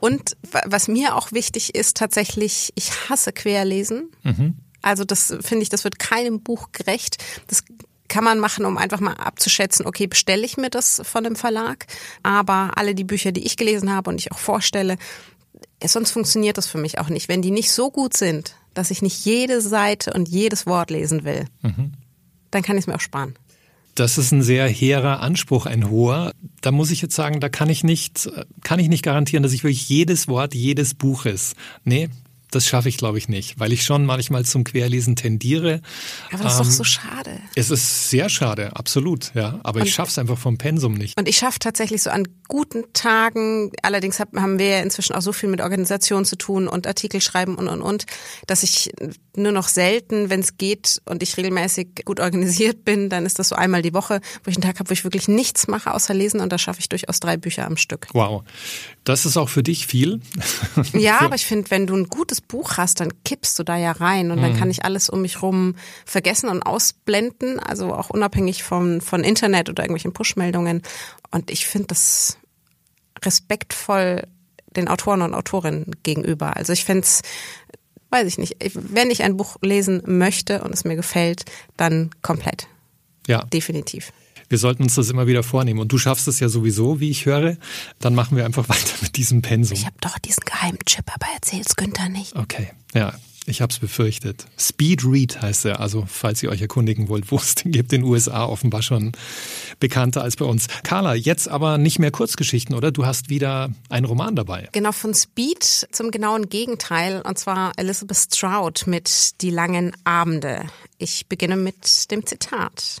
Und 0.00 0.36
was 0.64 0.88
mir 0.88 1.14
auch 1.14 1.32
wichtig 1.32 1.74
ist, 1.74 1.98
tatsächlich, 1.98 2.72
ich 2.74 2.90
hasse 3.10 3.32
Querlesen. 3.32 4.10
Mhm. 4.22 4.54
Also 4.82 5.04
das 5.04 5.34
finde 5.40 5.62
ich, 5.62 5.68
das 5.68 5.84
wird 5.84 5.98
keinem 5.98 6.42
Buch 6.42 6.70
gerecht. 6.72 7.22
Das 7.46 7.64
kann 8.08 8.24
man 8.24 8.40
machen, 8.40 8.66
um 8.66 8.76
einfach 8.76 9.00
mal 9.00 9.14
abzuschätzen, 9.14 9.86
okay, 9.86 10.06
bestelle 10.06 10.44
ich 10.44 10.58
mir 10.58 10.68
das 10.68 11.00
von 11.02 11.24
dem 11.24 11.34
Verlag? 11.34 11.86
Aber 12.22 12.72
alle 12.76 12.94
die 12.94 13.04
Bücher, 13.04 13.32
die 13.32 13.46
ich 13.46 13.56
gelesen 13.56 13.90
habe 13.90 14.10
und 14.10 14.20
ich 14.20 14.32
auch 14.32 14.38
vorstelle, 14.38 14.98
sonst 15.82 16.10
funktioniert 16.10 16.58
das 16.58 16.66
für 16.66 16.78
mich 16.78 16.98
auch 16.98 17.08
nicht. 17.08 17.28
Wenn 17.28 17.40
die 17.40 17.50
nicht 17.50 17.72
so 17.72 17.90
gut 17.90 18.14
sind, 18.14 18.54
dass 18.74 18.90
ich 18.90 19.00
nicht 19.00 19.24
jede 19.24 19.62
Seite 19.62 20.12
und 20.12 20.28
jedes 20.28 20.66
Wort 20.66 20.90
lesen 20.90 21.24
will, 21.24 21.46
mhm. 21.62 21.92
dann 22.50 22.62
kann 22.62 22.76
ich 22.76 22.82
es 22.82 22.86
mir 22.86 22.96
auch 22.96 23.00
sparen. 23.00 23.34
Das 23.94 24.16
ist 24.16 24.32
ein 24.32 24.42
sehr 24.42 24.68
hehrer 24.68 25.20
Anspruch, 25.20 25.66
ein 25.66 25.90
hoher. 25.90 26.32
Da 26.62 26.70
muss 26.70 26.90
ich 26.90 27.02
jetzt 27.02 27.14
sagen, 27.14 27.40
da 27.40 27.48
kann 27.50 27.68
ich 27.68 27.84
nicht, 27.84 28.30
kann 28.62 28.78
ich 28.78 28.88
nicht 28.88 29.02
garantieren, 29.02 29.42
dass 29.42 29.52
ich 29.52 29.64
wirklich 29.64 29.88
jedes 29.88 30.28
Wort 30.28 30.54
jedes 30.54 30.94
Buches. 30.94 31.54
Nee, 31.84 32.08
das 32.54 32.66
schaffe 32.66 32.88
ich, 32.88 32.96
glaube 32.96 33.18
ich, 33.18 33.28
nicht, 33.28 33.58
weil 33.58 33.72
ich 33.72 33.84
schon 33.84 34.04
manchmal 34.04 34.44
zum 34.44 34.64
Querlesen 34.64 35.16
tendiere. 35.16 35.80
Aber 36.32 36.44
das 36.44 36.54
ist 36.54 36.60
ähm, 36.60 36.66
doch 36.66 36.72
so 36.72 36.84
schade. 36.84 37.40
Es 37.54 37.70
ist 37.70 38.10
sehr 38.10 38.28
schade, 38.28 38.76
absolut, 38.76 39.34
ja. 39.34 39.58
Aber 39.62 39.80
und, 39.80 39.86
ich 39.86 39.94
schaffe 39.94 40.10
es 40.10 40.18
einfach 40.18 40.38
vom 40.38 40.58
Pensum 40.58 40.94
nicht. 40.94 41.18
Und 41.18 41.28
ich 41.28 41.36
schaffe 41.36 41.58
tatsächlich 41.58 42.02
so 42.02 42.10
an 42.10 42.28
guten 42.48 42.92
Tagen, 42.92 43.72
allerdings 43.82 44.20
haben 44.20 44.58
wir 44.58 44.68
ja 44.68 44.80
inzwischen 44.80 45.14
auch 45.14 45.22
so 45.22 45.32
viel 45.32 45.48
mit 45.48 45.60
Organisation 45.60 46.24
zu 46.24 46.36
tun 46.36 46.68
und 46.68 46.86
Artikel 46.86 47.20
schreiben 47.20 47.56
und 47.56 47.68
und 47.68 47.80
und, 47.80 48.04
dass 48.46 48.62
ich 48.62 48.92
nur 49.34 49.52
noch 49.52 49.68
selten, 49.68 50.28
wenn 50.28 50.40
es 50.40 50.58
geht 50.58 51.00
und 51.06 51.22
ich 51.22 51.36
regelmäßig 51.36 52.04
gut 52.04 52.20
organisiert 52.20 52.84
bin, 52.84 53.08
dann 53.08 53.24
ist 53.24 53.38
das 53.38 53.48
so 53.48 53.56
einmal 53.56 53.82
die 53.82 53.94
Woche, 53.94 54.20
wo 54.44 54.50
ich 54.50 54.56
einen 54.56 54.62
Tag 54.62 54.78
habe, 54.78 54.90
wo 54.90 54.92
ich 54.92 55.04
wirklich 55.04 55.28
nichts 55.28 55.68
mache 55.68 55.94
außer 55.94 56.12
lesen 56.12 56.40
und 56.40 56.52
da 56.52 56.58
schaffe 56.58 56.80
ich 56.80 56.88
durchaus 56.88 57.20
drei 57.20 57.36
Bücher 57.36 57.66
am 57.66 57.76
Stück. 57.78 58.08
Wow. 58.12 58.44
Das 59.04 59.26
ist 59.26 59.36
auch 59.36 59.48
für 59.48 59.64
dich 59.64 59.86
viel. 59.86 60.20
Ja, 60.92 61.20
aber 61.22 61.34
ich 61.34 61.44
finde, 61.44 61.70
wenn 61.70 61.86
du 61.86 61.96
ein 61.96 62.08
gutes 62.08 62.40
Buch 62.40 62.76
hast, 62.76 63.00
dann 63.00 63.12
kippst 63.24 63.58
du 63.58 63.64
da 63.64 63.76
ja 63.76 63.92
rein 63.92 64.30
und 64.30 64.40
dann 64.40 64.52
mhm. 64.52 64.58
kann 64.58 64.70
ich 64.70 64.84
alles 64.84 65.08
um 65.08 65.22
mich 65.22 65.42
rum 65.42 65.74
vergessen 66.06 66.48
und 66.48 66.62
ausblenden, 66.62 67.58
also 67.58 67.94
auch 67.94 68.10
unabhängig 68.10 68.62
von, 68.62 69.00
von 69.00 69.24
Internet 69.24 69.68
oder 69.68 69.82
irgendwelchen 69.82 70.12
Pushmeldungen. 70.12 70.82
Und 71.32 71.50
ich 71.50 71.66
finde 71.66 71.88
das 71.88 72.38
respektvoll 73.24 74.26
den 74.76 74.88
Autoren 74.88 75.22
und 75.22 75.34
Autorinnen 75.34 75.96
gegenüber. 76.02 76.56
Also 76.56 76.72
ich 76.72 76.84
fände 76.84 77.02
es, 77.02 77.22
weiß 78.10 78.26
ich 78.26 78.38
nicht, 78.38 78.56
wenn 78.74 79.10
ich 79.10 79.22
ein 79.22 79.36
Buch 79.36 79.56
lesen 79.62 80.02
möchte 80.06 80.62
und 80.62 80.72
es 80.72 80.84
mir 80.84 80.96
gefällt, 80.96 81.44
dann 81.76 82.10
komplett. 82.22 82.68
Ja. 83.26 83.44
Definitiv. 83.44 84.12
Wir 84.52 84.58
sollten 84.58 84.82
uns 84.82 84.96
das 84.96 85.08
immer 85.08 85.26
wieder 85.26 85.42
vornehmen. 85.42 85.80
Und 85.80 85.92
du 85.92 85.96
schaffst 85.96 86.28
es 86.28 86.38
ja 86.38 86.50
sowieso, 86.50 87.00
wie 87.00 87.08
ich 87.08 87.24
höre. 87.24 87.56
Dann 88.00 88.14
machen 88.14 88.36
wir 88.36 88.44
einfach 88.44 88.68
weiter 88.68 88.92
mit 89.00 89.16
diesem 89.16 89.40
Pensum. 89.40 89.78
Ich 89.78 89.86
habe 89.86 89.96
doch 90.02 90.18
diesen 90.18 90.44
geheimen 90.44 90.78
Chip, 90.84 91.06
aber 91.10 91.26
erzähl's 91.32 91.74
Günther 91.74 92.10
nicht. 92.10 92.36
Okay, 92.36 92.68
ja. 92.92 93.14
Ich 93.46 93.62
habe 93.62 93.72
es 93.72 93.78
befürchtet. 93.78 94.44
Speed 94.58 95.04
Read 95.04 95.40
heißt 95.40 95.64
er, 95.64 95.80
also 95.80 96.04
falls 96.06 96.42
ihr 96.42 96.50
euch 96.50 96.60
erkundigen 96.60 97.08
wollt, 97.08 97.30
wo 97.32 97.36
es 97.36 97.54
den 97.54 97.72
gibt 97.72 97.94
in 97.94 98.02
den 98.02 98.10
USA, 98.10 98.44
offenbar 98.44 98.82
schon 98.82 99.12
bekannter 99.80 100.22
als 100.22 100.36
bei 100.36 100.44
uns. 100.44 100.66
Carla, 100.82 101.14
jetzt 101.14 101.48
aber 101.48 101.78
nicht 101.78 101.98
mehr 101.98 102.10
Kurzgeschichten, 102.10 102.76
oder? 102.76 102.92
Du 102.92 103.06
hast 103.06 103.30
wieder 103.30 103.70
einen 103.88 104.04
Roman 104.04 104.36
dabei. 104.36 104.68
Genau, 104.72 104.92
von 104.92 105.14
Speed 105.14 105.64
zum 105.64 106.10
genauen 106.10 106.50
Gegenteil, 106.50 107.22
und 107.22 107.38
zwar 107.38 107.72
Elizabeth 107.78 108.18
Stroud 108.18 108.86
mit 108.86 109.40
Die 109.40 109.50
langen 109.50 109.96
Abende. 110.04 110.66
Ich 110.98 111.26
beginne 111.26 111.56
mit 111.56 112.10
dem 112.10 112.26
Zitat. 112.26 113.00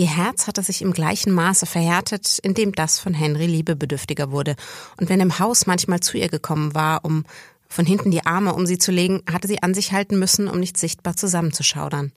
Ihr 0.00 0.06
Herz 0.06 0.46
hatte 0.46 0.62
sich 0.62 0.80
im 0.80 0.92
gleichen 0.92 1.32
Maße 1.32 1.66
verhärtet, 1.66 2.38
in 2.44 2.54
dem 2.54 2.72
das 2.72 3.00
von 3.00 3.14
Henry 3.14 3.46
liebebedürftiger 3.46 4.30
wurde. 4.30 4.54
Und 4.96 5.08
wenn 5.08 5.18
im 5.18 5.40
Haus 5.40 5.66
manchmal 5.66 5.98
zu 5.98 6.16
ihr 6.16 6.28
gekommen 6.28 6.72
war, 6.76 7.04
um 7.04 7.24
von 7.68 7.84
hinten 7.84 8.12
die 8.12 8.24
Arme 8.24 8.54
um 8.54 8.64
sie 8.64 8.78
zu 8.78 8.92
legen, 8.92 9.24
hatte 9.28 9.48
sie 9.48 9.60
an 9.60 9.74
sich 9.74 9.92
halten 9.92 10.16
müssen, 10.16 10.46
um 10.46 10.60
nicht 10.60 10.76
sichtbar 10.76 11.16
zusammenzuschaudern. 11.16 12.12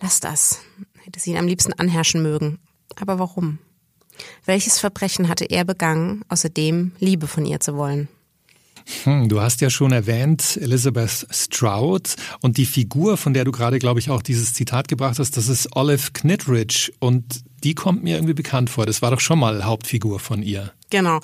Lass 0.00 0.20
das, 0.20 0.60
hätte 1.04 1.20
sie 1.20 1.32
ihn 1.32 1.36
am 1.36 1.46
liebsten 1.46 1.74
anherrschen 1.74 2.22
mögen. 2.22 2.58
Aber 2.96 3.18
warum? 3.18 3.58
Welches 4.46 4.78
Verbrechen 4.78 5.28
hatte 5.28 5.44
er 5.44 5.66
begangen, 5.66 6.24
außerdem 6.30 6.92
Liebe 7.00 7.26
von 7.26 7.44
ihr 7.44 7.60
zu 7.60 7.76
wollen? 7.76 8.08
Hm, 9.04 9.28
du 9.28 9.40
hast 9.40 9.60
ja 9.60 9.70
schon 9.70 9.92
erwähnt, 9.92 10.58
Elizabeth 10.60 11.26
Stroud 11.30 12.16
und 12.40 12.58
die 12.58 12.66
Figur, 12.66 13.16
von 13.16 13.34
der 13.34 13.44
du 13.44 13.52
gerade, 13.52 13.78
glaube 13.78 14.00
ich, 14.00 14.10
auch 14.10 14.22
dieses 14.22 14.52
Zitat 14.52 14.88
gebracht 14.88 15.18
hast, 15.18 15.36
das 15.36 15.48
ist 15.48 15.74
Olive 15.74 16.12
Knittridge 16.12 16.92
und 16.98 17.44
die 17.62 17.74
kommt 17.74 18.04
mir 18.04 18.16
irgendwie 18.16 18.34
bekannt 18.34 18.68
vor. 18.70 18.84
Das 18.84 19.00
war 19.00 19.10
doch 19.10 19.20
schon 19.20 19.38
mal 19.38 19.64
Hauptfigur 19.64 20.20
von 20.20 20.42
ihr. 20.42 20.72
Genau. 20.90 21.20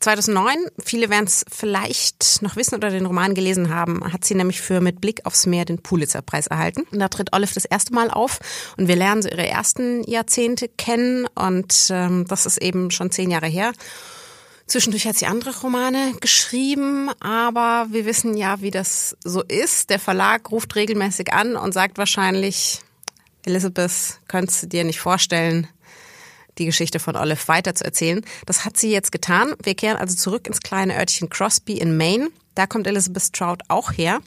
2009, 0.00 0.56
viele 0.84 1.10
werden 1.10 1.24
es 1.24 1.44
vielleicht 1.50 2.40
noch 2.42 2.54
wissen 2.54 2.76
oder 2.76 2.90
den 2.90 3.06
Roman 3.06 3.34
gelesen 3.34 3.74
haben, 3.74 4.12
hat 4.12 4.24
sie 4.24 4.36
nämlich 4.36 4.60
für 4.60 4.80
Mit 4.80 5.00
Blick 5.00 5.26
aufs 5.26 5.46
Meer 5.46 5.64
den 5.64 5.82
Pulitzerpreis 5.82 6.46
erhalten. 6.46 6.82
Und 6.92 7.00
da 7.00 7.08
tritt 7.08 7.32
Olive 7.32 7.52
das 7.52 7.64
erste 7.64 7.92
Mal 7.92 8.10
auf 8.10 8.38
und 8.76 8.86
wir 8.86 8.94
lernen 8.94 9.22
so 9.22 9.28
ihre 9.28 9.46
ersten 9.46 10.04
Jahrzehnte 10.04 10.68
kennen 10.68 11.26
und 11.34 11.88
ähm, 11.90 12.26
das 12.28 12.46
ist 12.46 12.58
eben 12.58 12.92
schon 12.92 13.10
zehn 13.10 13.30
Jahre 13.30 13.48
her. 13.48 13.72
Zwischendurch 14.68 15.06
hat 15.06 15.16
sie 15.16 15.26
andere 15.26 15.58
Romane 15.60 16.12
geschrieben, 16.20 17.10
aber 17.20 17.86
wir 17.90 18.04
wissen 18.04 18.36
ja, 18.36 18.60
wie 18.60 18.70
das 18.70 19.16
so 19.24 19.42
ist. 19.42 19.88
Der 19.88 19.98
Verlag 19.98 20.50
ruft 20.50 20.76
regelmäßig 20.76 21.32
an 21.32 21.56
und 21.56 21.72
sagt 21.72 21.96
wahrscheinlich, 21.96 22.80
Elizabeth, 23.46 24.20
könntest 24.28 24.62
du 24.62 24.66
dir 24.66 24.84
nicht 24.84 25.00
vorstellen, 25.00 25.68
die 26.58 26.66
Geschichte 26.66 26.98
von 26.98 27.16
Olive 27.16 27.48
weiterzuerzählen. 27.48 28.22
Das 28.44 28.66
hat 28.66 28.76
sie 28.76 28.90
jetzt 28.90 29.10
getan. 29.10 29.54
Wir 29.62 29.74
kehren 29.74 29.96
also 29.96 30.14
zurück 30.14 30.46
ins 30.46 30.60
kleine 30.60 30.98
Örtchen 30.98 31.30
Crosby 31.30 31.78
in 31.78 31.96
Maine. 31.96 32.28
Da 32.54 32.66
kommt 32.66 32.86
Elizabeth 32.86 33.22
Stroud 33.22 33.62
auch 33.68 33.92
her. 33.92 34.20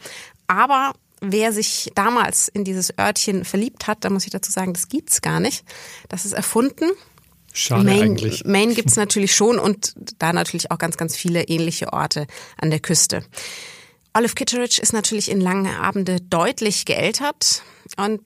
Aber 0.47 0.93
wer 1.19 1.53
sich 1.53 1.91
damals 1.93 2.47
in 2.47 2.63
dieses 2.63 2.97
Örtchen 2.97 3.45
verliebt 3.45 3.85
hat, 3.85 4.03
da 4.03 4.09
muss 4.09 4.25
ich 4.25 4.31
dazu 4.31 4.51
sagen, 4.51 4.73
das 4.73 4.89
gibt's 4.89 5.21
gar 5.21 5.39
nicht. 5.39 5.63
Das 6.09 6.25
ist 6.25 6.33
erfunden. 6.33 6.89
Schade 7.53 7.83
Maine, 7.83 8.03
eigentlich. 8.03 8.45
Maine 8.45 8.73
gibt's 8.73 8.95
natürlich 8.97 9.35
schon 9.35 9.59
und 9.59 9.93
da 10.19 10.33
natürlich 10.33 10.71
auch 10.71 10.77
ganz, 10.77 10.97
ganz 10.97 11.15
viele 11.15 11.43
ähnliche 11.43 11.93
Orte 11.93 12.27
an 12.57 12.69
der 12.69 12.79
Küste. 12.79 13.23
Olive 14.13 14.35
Kitteridge 14.35 14.81
ist 14.81 14.93
natürlich 14.93 15.31
in 15.31 15.39
langen 15.39 15.67
Abende 15.67 16.19
deutlich 16.19 16.85
geältert 16.85 17.63
und 17.97 18.21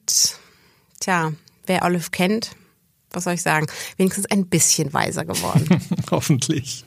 tja, 1.00 1.34
wer 1.67 1.84
Olive 1.84 2.10
kennt, 2.12 2.51
was 3.12 3.25
soll 3.25 3.34
ich 3.34 3.41
sagen, 3.41 3.67
wenigstens 3.98 4.25
ein 4.25 4.48
bisschen 4.48 4.94
weiser 4.94 5.25
geworden. 5.25 5.82
Hoffentlich. 6.12 6.86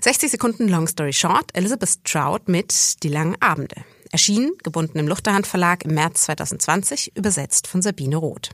60 0.00 0.30
Sekunden 0.30 0.68
Long 0.68 0.86
Story 0.86 1.12
Short, 1.12 1.50
Elizabeth 1.54 2.04
Trout 2.04 2.42
mit 2.46 3.02
Die 3.02 3.08
langen 3.08 3.36
Abende. 3.40 3.76
Erschienen, 4.10 4.52
gebunden 4.62 4.98
im 4.98 5.08
Luchterhand 5.08 5.46
Verlag 5.46 5.84
im 5.84 5.94
März 5.94 6.22
2020, 6.22 7.16
übersetzt 7.16 7.66
von 7.66 7.82
Sabine 7.82 8.16
Roth. 8.16 8.50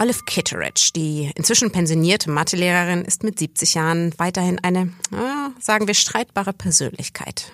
Olive 0.00 0.24
Kitteridge, 0.24 0.92
die 0.96 1.30
inzwischen 1.34 1.72
pensionierte 1.72 2.30
Mathelehrerin, 2.30 3.04
ist 3.04 3.22
mit 3.22 3.38
70 3.38 3.74
Jahren 3.74 4.14
weiterhin 4.16 4.58
eine, 4.58 4.94
sagen 5.60 5.86
wir, 5.86 5.92
streitbare 5.92 6.54
Persönlichkeit. 6.54 7.52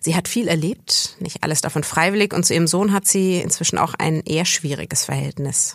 Sie 0.00 0.14
hat 0.14 0.28
viel 0.28 0.46
erlebt, 0.46 1.16
nicht 1.18 1.42
alles 1.42 1.62
davon 1.62 1.82
freiwillig, 1.82 2.32
und 2.32 2.46
zu 2.46 2.54
ihrem 2.54 2.68
Sohn 2.68 2.92
hat 2.92 3.08
sie 3.08 3.38
inzwischen 3.38 3.78
auch 3.78 3.94
ein 3.94 4.20
eher 4.20 4.44
schwieriges 4.44 5.04
Verhältnis. 5.04 5.74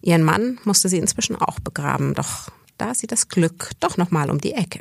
Ihren 0.00 0.22
Mann 0.22 0.58
musste 0.64 0.88
sie 0.88 0.98
inzwischen 0.98 1.36
auch 1.36 1.60
begraben, 1.60 2.14
doch 2.14 2.48
da 2.78 2.94
sie 2.94 3.06
das 3.06 3.28
Glück 3.28 3.72
doch 3.80 3.98
nochmal 3.98 4.30
um 4.30 4.40
die 4.40 4.54
Ecke. 4.54 4.80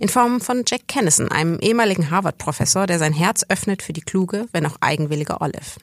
In 0.00 0.08
Form 0.08 0.40
von 0.40 0.64
Jack 0.66 0.88
Kennison, 0.88 1.30
einem 1.30 1.60
ehemaligen 1.60 2.10
Harvard-Professor, 2.10 2.88
der 2.88 2.98
sein 2.98 3.12
Herz 3.12 3.44
öffnet 3.48 3.82
für 3.82 3.92
die 3.92 4.02
kluge, 4.02 4.48
wenn 4.50 4.66
auch 4.66 4.76
eigenwillige 4.80 5.40
Olive. 5.40 5.78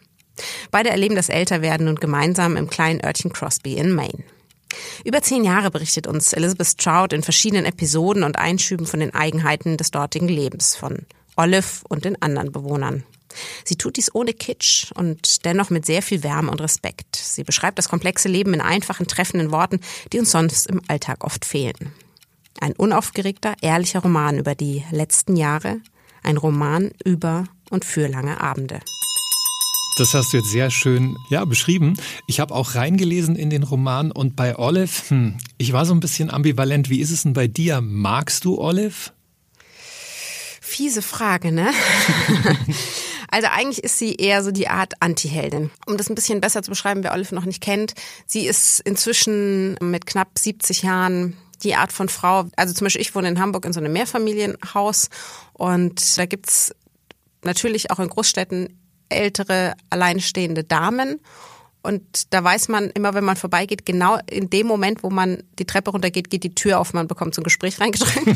Beide 0.71 0.89
erleben 0.89 1.15
das 1.15 1.29
Älterwerden 1.29 1.87
und 1.87 2.01
gemeinsam 2.01 2.57
im 2.57 2.69
kleinen 2.69 3.03
Örtchen 3.03 3.33
Crosby 3.33 3.73
in 3.73 3.91
Maine. 3.91 4.23
Über 5.03 5.21
zehn 5.21 5.43
Jahre 5.43 5.71
berichtet 5.71 6.07
uns 6.07 6.33
Elizabeth 6.33 6.67
Stroud 6.67 7.13
in 7.13 7.23
verschiedenen 7.23 7.65
Episoden 7.65 8.23
und 8.23 8.37
Einschüben 8.37 8.85
von 8.85 8.99
den 8.99 9.13
Eigenheiten 9.13 9.77
des 9.77 9.91
dortigen 9.91 10.27
Lebens 10.27 10.75
von 10.75 11.05
Olive 11.35 11.83
und 11.87 12.05
den 12.05 12.21
anderen 12.21 12.51
Bewohnern. 12.51 13.03
Sie 13.63 13.75
tut 13.75 13.97
dies 13.97 14.13
ohne 14.13 14.33
Kitsch 14.33 14.91
und 14.93 15.45
dennoch 15.45 15.69
mit 15.69 15.85
sehr 15.85 16.01
viel 16.01 16.23
Wärme 16.23 16.51
und 16.51 16.61
Respekt. 16.61 17.15
Sie 17.15 17.43
beschreibt 17.43 17.77
das 17.77 17.89
komplexe 17.89 18.27
Leben 18.27 18.53
in 18.53 18.61
einfachen, 18.61 19.07
treffenden 19.07 19.51
Worten, 19.51 19.79
die 20.11 20.19
uns 20.19 20.31
sonst 20.31 20.67
im 20.67 20.81
Alltag 20.87 21.23
oft 21.23 21.45
fehlen. 21.45 21.93
Ein 22.59 22.73
unaufgeregter, 22.73 23.53
ehrlicher 23.61 23.99
Roman 23.99 24.39
über 24.39 24.55
die 24.55 24.83
letzten 24.91 25.35
Jahre, 25.35 25.79
ein 26.23 26.37
Roman 26.37 26.91
über 27.03 27.43
und 27.69 27.85
für 27.85 28.07
lange 28.07 28.41
Abende. 28.41 28.79
Das 29.97 30.13
hast 30.13 30.31
du 30.31 30.37
jetzt 30.37 30.51
sehr 30.51 30.69
schön 30.69 31.17
ja, 31.31 31.43
beschrieben. 31.43 31.97
Ich 32.27 32.39
habe 32.39 32.53
auch 32.53 32.75
reingelesen 32.75 33.35
in 33.35 33.49
den 33.49 33.63
Roman 33.63 34.11
und 34.11 34.35
bei 34.35 34.55
Olive, 34.55 34.91
hm, 35.07 35.39
ich 35.57 35.73
war 35.73 35.87
so 35.87 35.93
ein 35.95 35.99
bisschen 35.99 36.29
ambivalent. 36.29 36.91
Wie 36.91 37.01
ist 37.01 37.09
es 37.09 37.23
denn 37.23 37.33
bei 37.33 37.47
dir? 37.47 37.81
Magst 37.81 38.45
du 38.45 38.59
Olive? 38.59 39.11
Fiese 40.61 41.01
Frage, 41.01 41.51
ne? 41.51 41.71
also 43.29 43.47
eigentlich 43.47 43.83
ist 43.83 43.97
sie 43.97 44.13
eher 44.13 44.43
so 44.43 44.51
die 44.51 44.67
Art 44.67 44.93
Anti-Heldin. 44.99 45.71
Um 45.87 45.97
das 45.97 46.11
ein 46.11 46.15
bisschen 46.15 46.41
besser 46.41 46.61
zu 46.61 46.69
beschreiben, 46.69 47.03
wer 47.03 47.13
Olive 47.13 47.33
noch 47.33 47.45
nicht 47.45 47.63
kennt, 47.63 47.95
sie 48.27 48.45
ist 48.45 48.81
inzwischen 48.81 49.77
mit 49.81 50.05
knapp 50.05 50.37
70 50.37 50.83
Jahren 50.83 51.35
die 51.63 51.73
Art 51.73 51.91
von 51.91 52.07
Frau, 52.07 52.45
also 52.55 52.71
zum 52.75 52.85
Beispiel 52.85 53.01
ich 53.01 53.15
wohne 53.15 53.29
in 53.29 53.39
Hamburg 53.39 53.65
in 53.65 53.73
so 53.73 53.79
einem 53.79 53.93
Mehrfamilienhaus 53.93 55.09
und 55.53 56.19
da 56.19 56.27
gibt's 56.27 56.71
natürlich 57.41 57.89
auch 57.89 57.97
in 57.97 58.09
Großstädten 58.09 58.77
ältere, 59.09 59.73
alleinstehende 59.89 60.63
Damen. 60.63 61.19
Und 61.81 62.33
da 62.33 62.43
weiß 62.43 62.67
man 62.67 62.89
immer, 62.89 63.13
wenn 63.13 63.23
man 63.23 63.37
vorbeigeht, 63.37 63.85
genau 63.85 64.19
in 64.29 64.49
dem 64.49 64.67
Moment, 64.67 65.03
wo 65.03 65.09
man 65.09 65.43
die 65.57 65.65
Treppe 65.65 65.91
runtergeht, 65.91 66.29
geht 66.29 66.43
die 66.43 66.55
Tür 66.55 66.79
auf, 66.79 66.93
man 66.93 67.07
bekommt 67.07 67.33
so 67.35 67.41
ein 67.41 67.45
Gespräch 67.45 67.79
reingedrückt. 67.79 68.27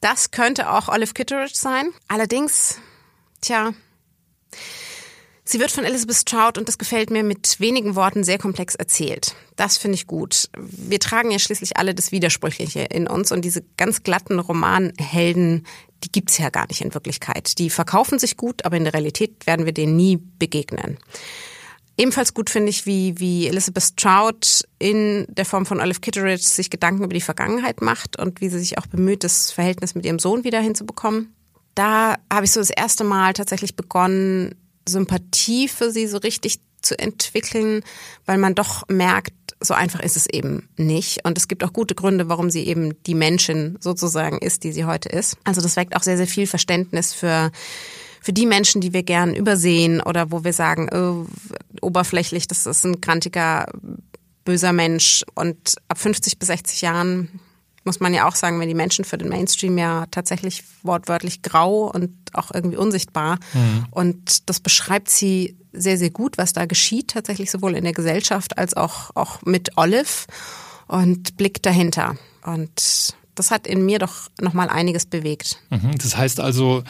das 0.00 0.30
könnte 0.30 0.70
auch 0.70 0.88
Olive 0.88 1.12
Kitteridge 1.12 1.56
sein. 1.56 1.90
Allerdings, 2.08 2.78
tja, 3.40 3.72
Sie 5.50 5.60
wird 5.60 5.70
von 5.70 5.84
Elizabeth 5.84 6.16
Stroud, 6.16 6.58
und 6.58 6.68
das 6.68 6.76
gefällt 6.76 7.08
mir, 7.08 7.24
mit 7.24 7.58
wenigen 7.58 7.94
Worten 7.94 8.22
sehr 8.22 8.36
komplex 8.36 8.74
erzählt. 8.74 9.34
Das 9.56 9.78
finde 9.78 9.94
ich 9.94 10.06
gut. 10.06 10.50
Wir 10.58 11.00
tragen 11.00 11.30
ja 11.30 11.38
schließlich 11.38 11.78
alle 11.78 11.94
das 11.94 12.12
Widersprüchliche 12.12 12.80
in 12.80 13.06
uns 13.06 13.32
und 13.32 13.46
diese 13.46 13.62
ganz 13.78 14.02
glatten 14.02 14.40
Romanhelden, 14.40 15.66
die 16.04 16.12
gibt's 16.12 16.38
ja 16.38 16.50
gar 16.50 16.66
nicht 16.68 16.80
in 16.80 16.94
Wirklichkeit. 16.94 17.58
Die 17.58 17.70
verkaufen 17.70 18.18
sich 18.18 18.36
gut, 18.36 18.64
aber 18.64 18.76
in 18.76 18.84
der 18.84 18.94
Realität 18.94 19.46
werden 19.46 19.66
wir 19.66 19.72
denen 19.72 19.96
nie 19.96 20.16
begegnen. 20.16 20.98
Ebenfalls 21.96 22.32
gut 22.32 22.48
finde 22.48 22.70
ich, 22.70 22.86
wie, 22.86 23.18
wie 23.18 23.48
Elizabeth 23.48 23.82
Stroud 23.82 24.62
in 24.78 25.26
der 25.28 25.44
Form 25.44 25.66
von 25.66 25.80
Olive 25.80 25.98
Kitteridge 25.98 26.44
sich 26.44 26.70
Gedanken 26.70 27.02
über 27.02 27.12
die 27.12 27.20
Vergangenheit 27.20 27.82
macht 27.82 28.16
und 28.18 28.40
wie 28.40 28.48
sie 28.48 28.60
sich 28.60 28.78
auch 28.78 28.86
bemüht, 28.86 29.24
das 29.24 29.50
Verhältnis 29.50 29.96
mit 29.96 30.06
ihrem 30.06 30.20
Sohn 30.20 30.44
wieder 30.44 30.60
hinzubekommen. 30.60 31.34
Da 31.74 32.16
habe 32.32 32.44
ich 32.44 32.52
so 32.52 32.60
das 32.60 32.70
erste 32.70 33.02
Mal 33.02 33.32
tatsächlich 33.32 33.74
begonnen, 33.74 34.54
Sympathie 34.88 35.66
für 35.66 35.90
sie 35.90 36.06
so 36.06 36.18
richtig 36.18 36.60
zu 36.82 36.96
entwickeln, 36.96 37.82
weil 38.26 38.38
man 38.38 38.54
doch 38.54 38.84
merkt, 38.88 39.32
so 39.60 39.74
einfach 39.74 40.00
ist 40.00 40.16
es 40.16 40.26
eben 40.28 40.68
nicht. 40.76 41.24
Und 41.24 41.36
es 41.36 41.48
gibt 41.48 41.64
auch 41.64 41.72
gute 41.72 41.94
Gründe, 41.94 42.28
warum 42.28 42.50
sie 42.50 42.66
eben 42.66 43.00
die 43.04 43.14
Menschin 43.14 43.76
sozusagen 43.80 44.38
ist, 44.38 44.64
die 44.64 44.72
sie 44.72 44.84
heute 44.84 45.08
ist. 45.08 45.36
Also 45.44 45.60
das 45.60 45.76
weckt 45.76 45.96
auch 45.96 46.02
sehr, 46.02 46.16
sehr 46.16 46.26
viel 46.26 46.46
Verständnis 46.46 47.12
für 47.12 47.50
für 48.20 48.32
die 48.32 48.46
Menschen, 48.46 48.80
die 48.80 48.92
wir 48.92 49.04
gern 49.04 49.32
übersehen 49.32 50.00
oder 50.02 50.30
wo 50.30 50.44
wir 50.44 50.52
sagen, 50.52 50.90
oh, 50.92 51.26
oberflächlich, 51.80 52.46
das 52.48 52.66
ist 52.66 52.84
ein 52.84 53.00
krantiger, 53.00 53.68
böser 54.44 54.72
Mensch. 54.72 55.24
Und 55.34 55.76
ab 55.88 55.98
50 55.98 56.38
bis 56.38 56.48
60 56.48 56.82
Jahren 56.82 57.40
muss 57.84 58.00
man 58.00 58.12
ja 58.14 58.28
auch 58.28 58.34
sagen, 58.34 58.60
wenn 58.60 58.68
die 58.68 58.74
Menschen 58.74 59.04
für 59.04 59.18
den 59.18 59.28
Mainstream 59.28 59.78
ja 59.78 60.06
tatsächlich 60.10 60.64
wortwörtlich 60.82 61.42
grau 61.42 61.90
und 61.90 62.10
auch 62.32 62.50
irgendwie 62.52 62.76
unsichtbar. 62.76 63.38
Mhm. 63.54 63.86
Und 63.90 64.48
das 64.48 64.60
beschreibt 64.60 65.08
sie 65.08 65.56
sehr, 65.72 65.98
sehr 65.98 66.10
gut, 66.10 66.38
was 66.38 66.52
da 66.52 66.66
geschieht, 66.66 67.08
tatsächlich 67.08 67.50
sowohl 67.50 67.74
in 67.76 67.84
der 67.84 67.92
Gesellschaft 67.92 68.58
als 68.58 68.74
auch, 68.74 69.14
auch 69.14 69.42
mit 69.42 69.76
Olive 69.76 70.26
und 70.86 71.36
blickt 71.36 71.66
dahinter. 71.66 72.16
Und 72.44 73.14
das 73.34 73.50
hat 73.50 73.66
in 73.66 73.84
mir 73.84 73.98
doch 73.98 74.28
nochmal 74.40 74.68
einiges 74.68 75.06
bewegt. 75.06 75.60
Mhm. 75.70 75.96
Das 75.98 76.16
heißt 76.16 76.40
also, 76.40 76.82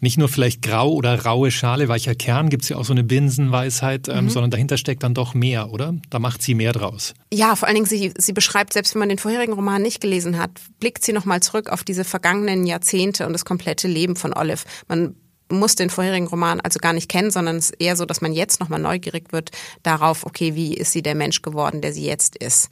nicht 0.00 0.18
nur 0.18 0.28
vielleicht 0.28 0.62
grau 0.62 0.92
oder 0.92 1.24
raue 1.24 1.50
Schale, 1.50 1.88
weicher 1.88 2.14
Kern, 2.14 2.48
gibt 2.48 2.64
es 2.64 2.68
ja 2.68 2.76
auch 2.76 2.84
so 2.84 2.92
eine 2.92 3.04
Binsenweisheit, 3.04 4.08
ähm, 4.08 4.24
mhm. 4.24 4.30
sondern 4.30 4.50
dahinter 4.50 4.76
steckt 4.76 5.02
dann 5.02 5.14
doch 5.14 5.34
mehr, 5.34 5.70
oder? 5.70 5.94
Da 6.10 6.18
macht 6.18 6.42
sie 6.42 6.54
mehr 6.54 6.72
draus. 6.72 7.14
Ja, 7.32 7.56
vor 7.56 7.68
allen 7.68 7.76
Dingen, 7.76 7.86
sie, 7.86 8.12
sie 8.16 8.32
beschreibt, 8.32 8.72
selbst 8.72 8.94
wenn 8.94 9.00
man 9.00 9.08
den 9.08 9.18
vorherigen 9.18 9.54
Roman 9.54 9.82
nicht 9.82 10.00
gelesen 10.00 10.38
hat, 10.38 10.50
blickt 10.80 11.04
sie 11.04 11.12
nochmal 11.12 11.40
zurück 11.42 11.70
auf 11.70 11.84
diese 11.84 12.04
vergangenen 12.04 12.66
Jahrzehnte 12.66 13.26
und 13.26 13.32
das 13.32 13.44
komplette 13.44 13.88
Leben 13.88 14.16
von 14.16 14.34
Olive. 14.34 14.62
Man 14.88 15.16
muss 15.48 15.76
den 15.76 15.90
vorherigen 15.90 16.26
Roman 16.26 16.60
also 16.60 16.78
gar 16.80 16.92
nicht 16.92 17.08
kennen, 17.08 17.30
sondern 17.30 17.56
es 17.56 17.70
ist 17.70 17.80
eher 17.80 17.96
so, 17.96 18.04
dass 18.04 18.20
man 18.20 18.32
jetzt 18.32 18.60
nochmal 18.60 18.80
neugierig 18.80 19.32
wird 19.32 19.50
darauf, 19.82 20.26
okay, 20.26 20.54
wie 20.54 20.74
ist 20.74 20.92
sie 20.92 21.02
der 21.02 21.14
Mensch 21.14 21.40
geworden, 21.40 21.80
der 21.80 21.92
sie 21.92 22.04
jetzt 22.04 22.36
ist 22.36 22.68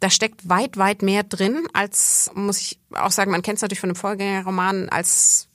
da 0.00 0.10
steckt 0.10 0.48
weit, 0.48 0.76
weit 0.76 1.02
mehr 1.02 1.22
drin, 1.22 1.66
als, 1.72 2.30
muss 2.34 2.60
ich 2.60 2.78
auch 2.92 3.10
sagen, 3.10 3.30
man 3.30 3.42
kennt 3.42 3.56
es 3.56 3.62
natürlich 3.62 3.80
von 3.80 3.90
dem 3.90 3.96
Vorgängerroman, 3.96 4.88
als 4.88 5.45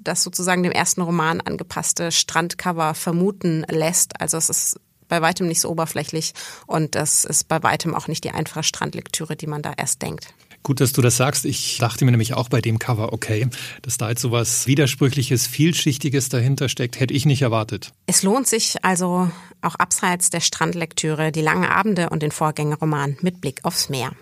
das 0.00 0.22
sozusagen 0.22 0.62
dem 0.62 0.72
ersten 0.72 1.02
Roman 1.02 1.40
angepasste 1.40 2.12
Strandcover 2.12 2.94
vermuten 2.94 3.64
lässt. 3.68 4.20
Also 4.20 4.36
es 4.36 4.48
ist 4.48 4.80
bei 5.08 5.20
weitem 5.20 5.46
nicht 5.46 5.60
so 5.60 5.68
oberflächlich 5.68 6.32
und 6.66 6.94
das 6.94 7.24
ist 7.24 7.48
bei 7.48 7.62
weitem 7.62 7.94
auch 7.94 8.08
nicht 8.08 8.24
die 8.24 8.30
einfache 8.30 8.62
Strandlektüre, 8.62 9.36
die 9.36 9.46
man 9.46 9.62
da 9.62 9.72
erst 9.76 10.02
denkt. 10.02 10.34
Gut, 10.62 10.80
dass 10.80 10.92
du 10.92 11.02
das 11.02 11.16
sagst. 11.16 11.44
Ich 11.44 11.78
dachte 11.78 12.04
mir 12.04 12.12
nämlich 12.12 12.34
auch 12.34 12.48
bei 12.48 12.60
dem 12.60 12.78
Cover, 12.78 13.12
okay, 13.12 13.48
dass 13.82 13.98
da 13.98 14.10
jetzt 14.10 14.22
sowas 14.22 14.66
Widersprüchliches, 14.66 15.46
Vielschichtiges 15.46 16.28
dahinter 16.28 16.68
steckt, 16.68 17.00
hätte 17.00 17.14
ich 17.14 17.26
nicht 17.26 17.42
erwartet. 17.42 17.92
Es 18.06 18.22
lohnt 18.22 18.46
sich 18.46 18.84
also 18.84 19.28
auch 19.60 19.74
abseits 19.74 20.30
der 20.30 20.40
Strandlektüre 20.40 21.32
die 21.32 21.40
langen 21.40 21.64
Abende 21.64 22.10
und 22.10 22.22
den 22.22 22.30
Vorgängerroman 22.30 23.16
mit 23.22 23.40
Blick 23.40 23.64
aufs 23.64 23.88
Meer. 23.88 24.12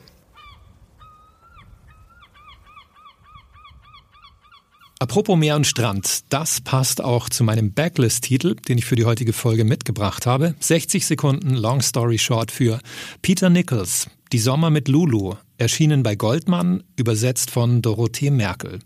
Apropos 5.03 5.39
Meer 5.39 5.57
und 5.57 5.67
Strand, 5.67 6.25
das 6.29 6.61
passt 6.61 7.03
auch 7.03 7.31
zu 7.31 7.43
meinem 7.43 7.73
Backlist-Titel, 7.73 8.55
den 8.55 8.77
ich 8.77 8.85
für 8.85 8.97
die 8.97 9.07
heutige 9.07 9.33
Folge 9.33 9.65
mitgebracht 9.65 10.27
habe. 10.27 10.55
60 10.61 11.07
Sekunden 11.07 11.55
Long 11.55 11.81
Story 11.81 12.19
Short 12.19 12.51
für 12.51 12.81
Peter 13.23 13.49
Nichols, 13.49 14.11
Die 14.33 14.39
Sommer 14.39 14.69
mit 14.69 14.89
Lulu, 14.89 15.37
erschienen 15.57 16.03
bei 16.03 16.17
Goldmann, 16.17 16.83
übersetzt 16.97 17.51
von 17.51 17.81
Dorothee 17.81 18.31
Merkel. 18.31 18.81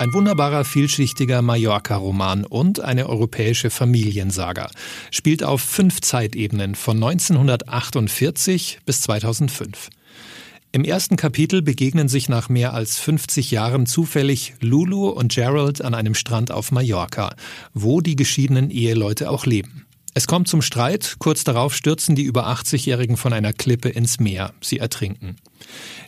Ein 0.00 0.12
wunderbarer, 0.12 0.64
vielschichtiger 0.64 1.40
Mallorca-Roman 1.40 2.44
und 2.44 2.80
eine 2.80 3.08
europäische 3.08 3.70
Familiensaga. 3.70 4.68
Spielt 5.12 5.44
auf 5.44 5.60
fünf 5.60 6.00
Zeitebenen 6.00 6.74
von 6.74 6.96
1948 6.96 8.80
bis 8.84 9.02
2005. 9.02 9.90
Im 10.78 10.84
ersten 10.84 11.16
Kapitel 11.16 11.60
begegnen 11.60 12.08
sich 12.08 12.28
nach 12.28 12.48
mehr 12.48 12.72
als 12.72 13.00
50 13.00 13.50
Jahren 13.50 13.84
zufällig 13.84 14.54
Lulu 14.60 15.08
und 15.08 15.34
Gerald 15.34 15.82
an 15.82 15.92
einem 15.92 16.14
Strand 16.14 16.52
auf 16.52 16.70
Mallorca, 16.70 17.34
wo 17.74 18.00
die 18.00 18.14
geschiedenen 18.14 18.70
Eheleute 18.70 19.28
auch 19.28 19.44
leben. 19.44 19.86
Es 20.14 20.28
kommt 20.28 20.46
zum 20.46 20.62
Streit, 20.62 21.16
kurz 21.18 21.42
darauf 21.42 21.74
stürzen 21.74 22.14
die 22.14 22.22
über 22.22 22.46
80-Jährigen 22.46 23.16
von 23.16 23.32
einer 23.32 23.52
Klippe 23.52 23.88
ins 23.88 24.20
Meer. 24.20 24.52
Sie 24.60 24.78
ertrinken. 24.78 25.34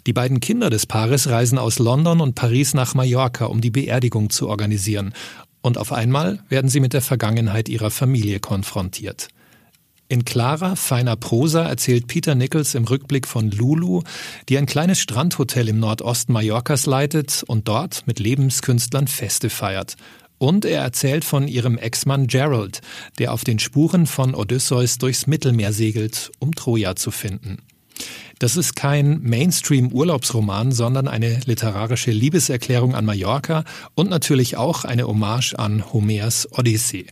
Die 0.07 0.13
beiden 0.13 0.39
Kinder 0.39 0.71
des 0.71 0.87
Paares 0.87 1.29
reisen 1.29 1.59
aus 1.59 1.81
London 1.81 2.21
und 2.21 2.37
Paris 2.37 2.73
nach 2.73 2.95
Mallorca, 2.95 3.47
um 3.47 3.61
die 3.61 3.73
Beerdigung 3.73 4.31
zu 4.31 4.49
organisieren. 4.49 5.15
Und 5.63 5.79
auf 5.79 5.93
einmal 5.93 6.45
werden 6.49 6.71
sie 6.71 6.79
mit 6.79 6.93
der 6.93 7.03
Vergangenheit 7.03 7.69
ihrer 7.69 7.91
Familie 7.91 8.39
konfrontiert. 8.39 9.31
In 10.11 10.25
klarer, 10.25 10.75
feiner 10.75 11.15
Prosa 11.15 11.63
erzählt 11.63 12.09
Peter 12.09 12.35
Nichols 12.35 12.75
im 12.75 12.83
Rückblick 12.83 13.29
von 13.29 13.49
Lulu, 13.49 14.03
die 14.49 14.59
ein 14.59 14.67
kleines 14.67 14.99
Strandhotel 14.99 15.69
im 15.69 15.79
Nordosten 15.79 16.33
Mallorcas 16.33 16.87
leitet 16.87 17.45
und 17.47 17.69
dort 17.69 18.09
mit 18.09 18.19
Lebenskünstlern 18.19 19.07
Feste 19.07 19.51
feiert. 19.51 19.95
Und 20.39 20.65
er 20.65 20.83
erzählt 20.83 21.25
von 21.25 21.47
ihrem 21.47 21.79
Ex-Mann 21.79 22.27
Gerald, 22.27 22.81
der 23.21 23.33
auf 23.33 23.45
den 23.45 23.61
Spuren 23.61 24.07
von 24.07 24.35
Odysseus 24.35 24.99
durchs 24.99 25.29
Mittelmeer 25.29 25.73
segelt, 25.73 26.33
um 26.41 26.57
Troja 26.57 26.97
zu 26.97 27.13
finden. 27.13 27.59
Das 28.41 28.57
ist 28.57 28.75
kein 28.75 29.23
Mainstream-Urlaubsroman, 29.23 30.73
sondern 30.73 31.07
eine 31.07 31.39
literarische 31.45 32.11
Liebeserklärung 32.11 32.97
an 32.97 33.05
Mallorca 33.05 33.63
und 33.95 34.11
natürlich 34.11 34.57
auch 34.57 34.85
eine 34.85 35.07
Hommage 35.07 35.55
an 35.55 35.93
Homers 35.93 36.49
Odyssee. 36.51 37.07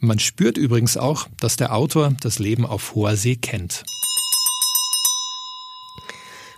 Man 0.00 0.20
spürt 0.20 0.56
übrigens 0.58 0.96
auch, 0.96 1.26
dass 1.40 1.56
der 1.56 1.74
Autor 1.74 2.12
das 2.20 2.38
Leben 2.38 2.64
auf 2.64 2.94
hoher 2.94 3.16
See 3.16 3.34
kennt. 3.34 3.82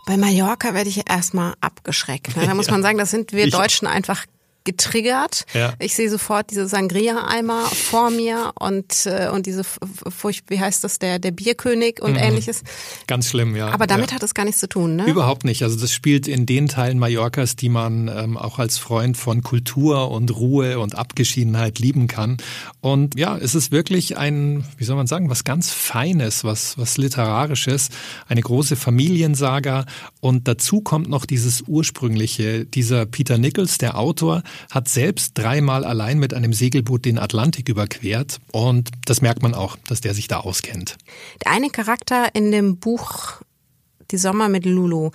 Bei 0.06 0.16
Mallorca 0.18 0.74
werde 0.74 0.90
ich 0.90 1.08
erstmal 1.08 1.54
abgeschreckt. 1.60 2.36
Ne? 2.36 2.44
Da 2.46 2.54
muss 2.54 2.70
man 2.70 2.82
sagen, 2.82 2.98
das 2.98 3.10
sind 3.10 3.32
wir 3.32 3.48
Deutschen 3.48 3.86
einfach 3.86 4.26
getriggert. 4.64 5.44
Ja. 5.54 5.74
Ich 5.78 5.94
sehe 5.94 6.10
sofort 6.10 6.50
diese 6.50 6.66
Sangria-Eimer 6.68 7.64
vor 7.64 8.10
mir 8.10 8.52
und, 8.58 9.06
äh, 9.06 9.28
und 9.32 9.46
diese 9.46 9.64
Furcht, 9.64 10.50
wie 10.50 10.60
heißt 10.60 10.84
das, 10.84 10.98
der, 10.98 11.18
der 11.18 11.30
Bierkönig 11.30 12.02
und 12.02 12.12
mhm. 12.12 12.18
ähnliches. 12.18 12.62
Ganz 13.06 13.28
schlimm, 13.28 13.56
ja. 13.56 13.68
Aber 13.68 13.86
damit 13.86 14.10
ja. 14.10 14.16
hat 14.16 14.22
es 14.22 14.34
gar 14.34 14.44
nichts 14.44 14.60
zu 14.60 14.68
tun, 14.68 14.96
ne? 14.96 15.06
Überhaupt 15.06 15.44
nicht. 15.44 15.62
Also 15.62 15.78
das 15.78 15.92
spielt 15.92 16.28
in 16.28 16.46
den 16.46 16.68
Teilen 16.68 16.98
Mallorcas, 16.98 17.56
die 17.56 17.68
man 17.68 18.08
ähm, 18.08 18.36
auch 18.36 18.58
als 18.58 18.78
Freund 18.78 19.16
von 19.16 19.42
Kultur 19.42 20.10
und 20.10 20.34
Ruhe 20.36 20.78
und 20.78 20.96
Abgeschiedenheit 20.96 21.78
lieben 21.78 22.06
kann. 22.06 22.36
Und 22.80 23.18
ja, 23.18 23.36
es 23.36 23.54
ist 23.54 23.72
wirklich 23.72 24.18
ein, 24.18 24.64
wie 24.76 24.84
soll 24.84 24.96
man 24.96 25.06
sagen, 25.06 25.30
was 25.30 25.44
ganz 25.44 25.70
Feines, 25.70 26.44
was, 26.44 26.76
was 26.76 26.98
Literarisches, 26.98 27.88
eine 28.28 28.40
große 28.40 28.76
Familiensaga. 28.76 29.86
Und 30.20 30.48
dazu 30.48 30.80
kommt 30.80 31.08
noch 31.08 31.24
dieses 31.24 31.62
ursprüngliche, 31.62 32.66
dieser 32.66 33.06
Peter 33.06 33.38
Nichols, 33.38 33.78
der 33.78 33.98
Autor, 33.98 34.42
hat 34.70 34.88
selbst 34.88 35.36
dreimal 35.36 35.84
allein 35.84 36.18
mit 36.18 36.34
einem 36.34 36.52
Segelboot 36.52 37.04
den 37.04 37.18
Atlantik 37.18 37.68
überquert 37.68 38.38
und 38.52 38.90
das 39.04 39.22
merkt 39.22 39.42
man 39.42 39.54
auch, 39.54 39.76
dass 39.88 40.00
der 40.00 40.14
sich 40.14 40.28
da 40.28 40.40
auskennt. 40.40 40.96
Der 41.44 41.52
eine 41.52 41.70
Charakter 41.70 42.34
in 42.34 42.50
dem 42.50 42.78
Buch 42.78 43.40
Die 44.10 44.18
Sommer 44.18 44.48
mit 44.48 44.66
Lulu, 44.66 45.10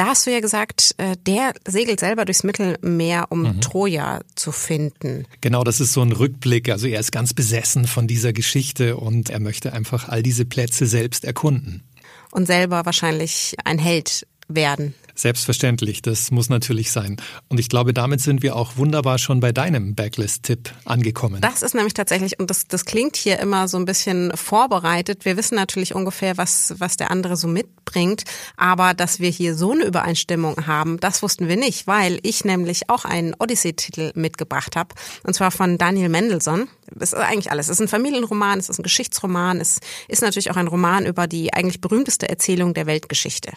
da 0.00 0.06
hast 0.06 0.26
du 0.26 0.32
ja 0.32 0.40
gesagt, 0.40 0.94
äh, 0.96 1.16
der 1.26 1.52
segelt 1.68 2.00
selber 2.00 2.24
durchs 2.24 2.42
Mittelmeer, 2.42 3.26
um 3.28 3.42
mhm. 3.42 3.60
Troja 3.60 4.20
zu 4.34 4.50
finden. 4.50 5.26
Genau, 5.42 5.62
das 5.62 5.80
ist 5.80 5.92
so 5.92 6.00
ein 6.00 6.12
Rückblick. 6.12 6.70
Also 6.70 6.86
er 6.86 7.00
ist 7.00 7.12
ganz 7.12 7.34
besessen 7.34 7.86
von 7.86 8.06
dieser 8.06 8.32
Geschichte 8.32 8.96
und 8.96 9.28
er 9.28 9.40
möchte 9.40 9.72
einfach 9.72 10.08
all 10.08 10.22
diese 10.22 10.46
Plätze 10.46 10.86
selbst 10.86 11.24
erkunden. 11.24 11.82
Und 12.30 12.46
selber 12.46 12.86
wahrscheinlich 12.86 13.56
ein 13.64 13.78
Held 13.78 14.26
werden. 14.54 14.94
Selbstverständlich, 15.14 16.00
das 16.00 16.30
muss 16.30 16.48
natürlich 16.48 16.92
sein. 16.92 17.16
Und 17.48 17.60
ich 17.60 17.68
glaube, 17.68 17.92
damit 17.92 18.22
sind 18.22 18.42
wir 18.42 18.56
auch 18.56 18.78
wunderbar 18.78 19.18
schon 19.18 19.40
bei 19.40 19.52
deinem 19.52 19.94
Backlist-Tipp 19.94 20.72
angekommen. 20.86 21.42
Das 21.42 21.62
ist 21.62 21.74
nämlich 21.74 21.92
tatsächlich, 21.92 22.38
und 22.38 22.48
das, 22.48 22.66
das 22.66 22.86
klingt 22.86 23.16
hier 23.16 23.38
immer 23.38 23.68
so 23.68 23.76
ein 23.76 23.84
bisschen 23.84 24.34
vorbereitet. 24.34 25.26
Wir 25.26 25.36
wissen 25.36 25.56
natürlich 25.56 25.94
ungefähr, 25.94 26.38
was, 26.38 26.74
was 26.78 26.96
der 26.96 27.10
andere 27.10 27.36
so 27.36 27.48
mitbringt. 27.48 28.24
Aber 28.56 28.94
dass 28.94 29.20
wir 29.20 29.28
hier 29.28 29.54
so 29.54 29.72
eine 29.72 29.84
Übereinstimmung 29.84 30.66
haben, 30.66 30.98
das 31.00 31.22
wussten 31.22 31.48
wir 31.48 31.56
nicht, 31.56 31.86
weil 31.86 32.18
ich 32.22 32.46
nämlich 32.46 32.88
auch 32.88 33.04
einen 33.04 33.34
Odyssey-Titel 33.38 34.12
mitgebracht 34.14 34.74
habe. 34.74 34.94
Und 35.24 35.34
zwar 35.34 35.50
von 35.50 35.76
Daniel 35.76 36.08
Mendelssohn. 36.08 36.68
Es 36.98 37.12
ist 37.12 37.18
eigentlich 37.18 37.50
alles. 37.50 37.66
Es 37.66 37.72
ist 37.72 37.82
ein 37.82 37.88
Familienroman, 37.88 38.58
es 38.58 38.70
ist 38.70 38.78
ein 38.78 38.84
Geschichtsroman, 38.84 39.60
es 39.60 39.80
ist 40.08 40.22
natürlich 40.22 40.50
auch 40.50 40.56
ein 40.56 40.66
Roman 40.66 41.04
über 41.04 41.26
die 41.26 41.52
eigentlich 41.52 41.82
berühmteste 41.82 42.28
Erzählung 42.28 42.72
der 42.74 42.86
Weltgeschichte. 42.86 43.52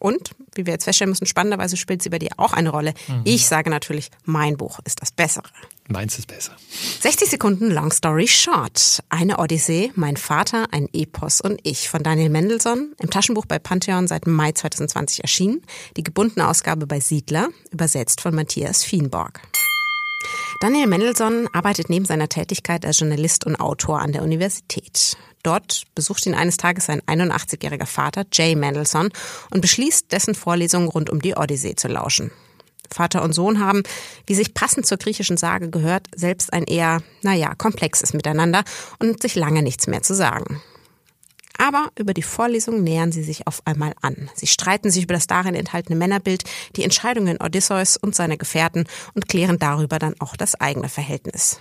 Und, 0.00 0.30
wie 0.54 0.66
wir 0.66 0.72
jetzt 0.72 0.84
feststellen 0.84 1.10
müssen, 1.10 1.26
spannenderweise 1.26 1.76
spielt 1.76 2.02
sie 2.02 2.10
bei 2.10 2.18
dir 2.18 2.30
auch 2.36 2.52
eine 2.52 2.70
Rolle. 2.70 2.94
Mhm. 3.08 3.22
Ich 3.24 3.46
sage 3.46 3.70
natürlich, 3.70 4.10
mein 4.24 4.56
Buch 4.56 4.78
ist 4.84 5.00
das 5.00 5.12
Bessere. 5.12 5.48
Meins 5.88 6.18
ist 6.18 6.26
besser. 6.26 6.52
60 7.02 7.28
Sekunden 7.28 7.70
Long 7.70 7.92
Story 7.92 8.26
Short. 8.26 9.02
Eine 9.10 9.38
Odyssee, 9.38 9.92
mein 9.94 10.16
Vater, 10.16 10.66
ein 10.72 10.88
Epos 10.92 11.40
und 11.40 11.60
ich 11.62 11.88
von 11.88 12.02
Daniel 12.02 12.30
Mendelssohn. 12.30 12.94
Im 13.00 13.10
Taschenbuch 13.10 13.44
bei 13.46 13.58
Pantheon 13.58 14.06
seit 14.08 14.26
Mai 14.26 14.52
2020 14.52 15.20
erschienen. 15.22 15.62
Die 15.96 16.02
gebundene 16.02 16.48
Ausgabe 16.48 16.86
bei 16.86 17.00
Siedler, 17.00 17.48
übersetzt 17.70 18.22
von 18.22 18.34
Matthias 18.34 18.82
Fienborg. 18.82 19.42
Daniel 20.60 20.86
Mendelssohn 20.86 21.48
arbeitet 21.52 21.90
neben 21.90 22.06
seiner 22.06 22.28
Tätigkeit 22.28 22.86
als 22.86 23.00
Journalist 23.00 23.44
und 23.44 23.56
Autor 23.56 24.00
an 24.00 24.12
der 24.12 24.22
Universität. 24.22 25.16
Dort 25.44 25.84
besucht 25.94 26.26
ihn 26.26 26.34
eines 26.34 26.56
Tages 26.56 26.86
sein 26.86 27.02
81-jähriger 27.02 27.86
Vater, 27.86 28.24
Jay 28.32 28.56
Mendelssohn, 28.56 29.10
und 29.50 29.60
beschließt, 29.60 30.10
dessen 30.10 30.34
Vorlesungen 30.34 30.88
rund 30.88 31.10
um 31.10 31.20
die 31.20 31.36
Odyssee 31.36 31.76
zu 31.76 31.86
lauschen. 31.86 32.32
Vater 32.90 33.22
und 33.22 33.34
Sohn 33.34 33.60
haben, 33.60 33.82
wie 34.26 34.34
sich 34.34 34.54
passend 34.54 34.86
zur 34.86 34.98
griechischen 34.98 35.36
Sage 35.36 35.70
gehört, 35.70 36.08
selbst 36.14 36.52
ein 36.52 36.64
eher, 36.64 37.02
naja, 37.22 37.54
komplexes 37.54 38.14
Miteinander 38.14 38.64
und 38.98 39.20
sich 39.20 39.34
lange 39.34 39.62
nichts 39.62 39.86
mehr 39.86 40.02
zu 40.02 40.14
sagen. 40.14 40.62
Aber 41.58 41.90
über 41.98 42.14
die 42.14 42.22
Vorlesung 42.22 42.82
nähern 42.82 43.12
sie 43.12 43.22
sich 43.22 43.46
auf 43.46 43.62
einmal 43.64 43.94
an. 44.00 44.30
Sie 44.34 44.46
streiten 44.46 44.90
sich 44.90 45.04
über 45.04 45.14
das 45.14 45.26
darin 45.26 45.54
enthaltene 45.54 45.96
Männerbild, 45.96 46.44
die 46.76 46.84
Entscheidungen 46.84 47.40
Odysseus 47.40 47.96
und 47.96 48.14
seine 48.14 48.38
Gefährten 48.38 48.86
und 49.14 49.28
klären 49.28 49.58
darüber 49.58 49.98
dann 49.98 50.14
auch 50.20 50.36
das 50.36 50.54
eigene 50.60 50.88
Verhältnis. 50.88 51.60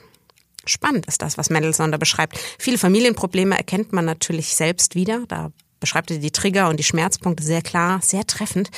Spannend 0.65 1.06
ist 1.08 1.21
das, 1.21 1.38
was 1.38 1.49
Mendelssohn 1.49 1.91
da 1.91 1.97
beschreibt. 1.97 2.38
Viele 2.58 2.78
Familienprobleme 2.78 3.58
erkennt 3.58 3.91
man 3.91 4.06
natürlich 4.06 4.56
selbst 4.56 4.95
wieder. 4.95 5.23
Da 5.28 5.52
beschreibt 5.80 6.12
er 6.12 6.19
die 6.19 6.32
Trigger 6.32 6.69
und 6.69 6.78
die 6.78 6.84
Schmerzpunkte 6.84 7.43
sehr 7.43 7.62
klar, 7.62 7.99
sehr 8.02 8.26
treffend. 8.26 8.69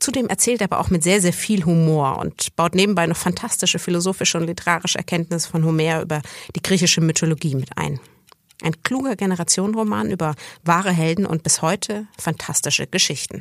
Zudem 0.00 0.28
erzählt 0.28 0.60
er 0.60 0.66
aber 0.66 0.78
auch 0.78 0.90
mit 0.90 1.02
sehr, 1.02 1.20
sehr 1.20 1.32
viel 1.32 1.64
Humor 1.64 2.18
und 2.18 2.54
baut 2.56 2.74
nebenbei 2.74 3.06
noch 3.06 3.16
fantastische 3.16 3.78
philosophische 3.78 4.38
und 4.38 4.46
literarische 4.46 4.98
Erkenntnisse 4.98 5.48
von 5.48 5.64
Homer 5.64 6.02
über 6.02 6.22
die 6.54 6.62
griechische 6.62 7.00
Mythologie 7.00 7.56
mit 7.56 7.76
ein. 7.76 8.00
Ein 8.62 8.80
kluger 8.82 9.16
Generationenroman 9.16 10.10
über 10.10 10.34
wahre 10.64 10.90
Helden 10.90 11.26
und 11.26 11.42
bis 11.42 11.62
heute 11.62 12.06
fantastische 12.18 12.86
Geschichten. 12.86 13.40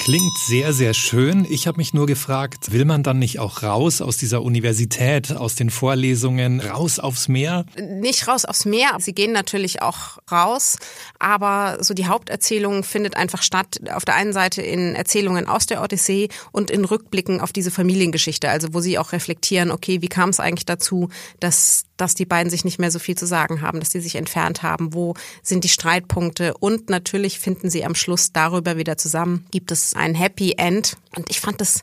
Klingt 0.00 0.38
sehr, 0.38 0.72
sehr 0.72 0.94
schön. 0.94 1.46
Ich 1.50 1.66
habe 1.66 1.76
mich 1.76 1.92
nur 1.92 2.06
gefragt, 2.06 2.72
will 2.72 2.84
man 2.84 3.02
dann 3.02 3.18
nicht 3.18 3.40
auch 3.40 3.62
raus 3.62 4.00
aus 4.00 4.16
dieser 4.16 4.42
Universität, 4.42 5.32
aus 5.32 5.54
den 5.54 5.70
Vorlesungen, 5.70 6.60
raus 6.60 6.98
aufs 6.98 7.28
Meer? 7.28 7.66
Nicht 7.78 8.26
raus 8.28 8.44
aufs 8.44 8.64
Meer. 8.64 8.96
Sie 9.00 9.12
gehen 9.12 9.32
natürlich 9.32 9.82
auch 9.82 10.18
raus, 10.30 10.78
aber 11.18 11.78
so 11.80 11.94
die 11.94 12.06
Haupterzählung 12.06 12.84
findet 12.84 13.16
einfach 13.16 13.42
statt. 13.42 13.80
Auf 13.92 14.04
der 14.04 14.14
einen 14.14 14.32
Seite 14.32 14.62
in 14.62 14.94
Erzählungen 14.94 15.46
aus 15.46 15.66
der 15.66 15.82
Odyssee 15.82 16.28
und 16.52 16.70
in 16.70 16.84
Rückblicken 16.84 17.40
auf 17.40 17.52
diese 17.52 17.70
Familiengeschichte, 17.70 18.48
also 18.48 18.72
wo 18.72 18.80
sie 18.80 18.98
auch 18.98 19.12
reflektieren, 19.12 19.70
okay, 19.70 20.00
wie 20.00 20.08
kam 20.08 20.30
es 20.30 20.40
eigentlich 20.40 20.66
dazu, 20.66 21.10
dass 21.40 21.84
dass 21.98 22.14
die 22.14 22.24
beiden 22.24 22.48
sich 22.48 22.64
nicht 22.64 22.78
mehr 22.78 22.90
so 22.90 22.98
viel 22.98 23.18
zu 23.18 23.26
sagen 23.26 23.60
haben, 23.60 23.80
dass 23.80 23.90
die 23.90 24.00
sich 24.00 24.14
entfernt 24.14 24.62
haben, 24.62 24.94
wo 24.94 25.14
sind 25.42 25.64
die 25.64 25.68
Streitpunkte 25.68 26.54
und 26.54 26.88
natürlich 26.88 27.38
finden 27.38 27.68
sie 27.68 27.84
am 27.84 27.94
Schluss 27.94 28.32
darüber 28.32 28.76
wieder 28.76 28.96
zusammen. 28.96 29.44
Gibt 29.50 29.70
es 29.72 29.87
ein 29.96 30.14
Happy 30.14 30.54
End? 30.56 30.96
Und 31.16 31.30
ich 31.30 31.40
fand 31.40 31.60
das 31.60 31.82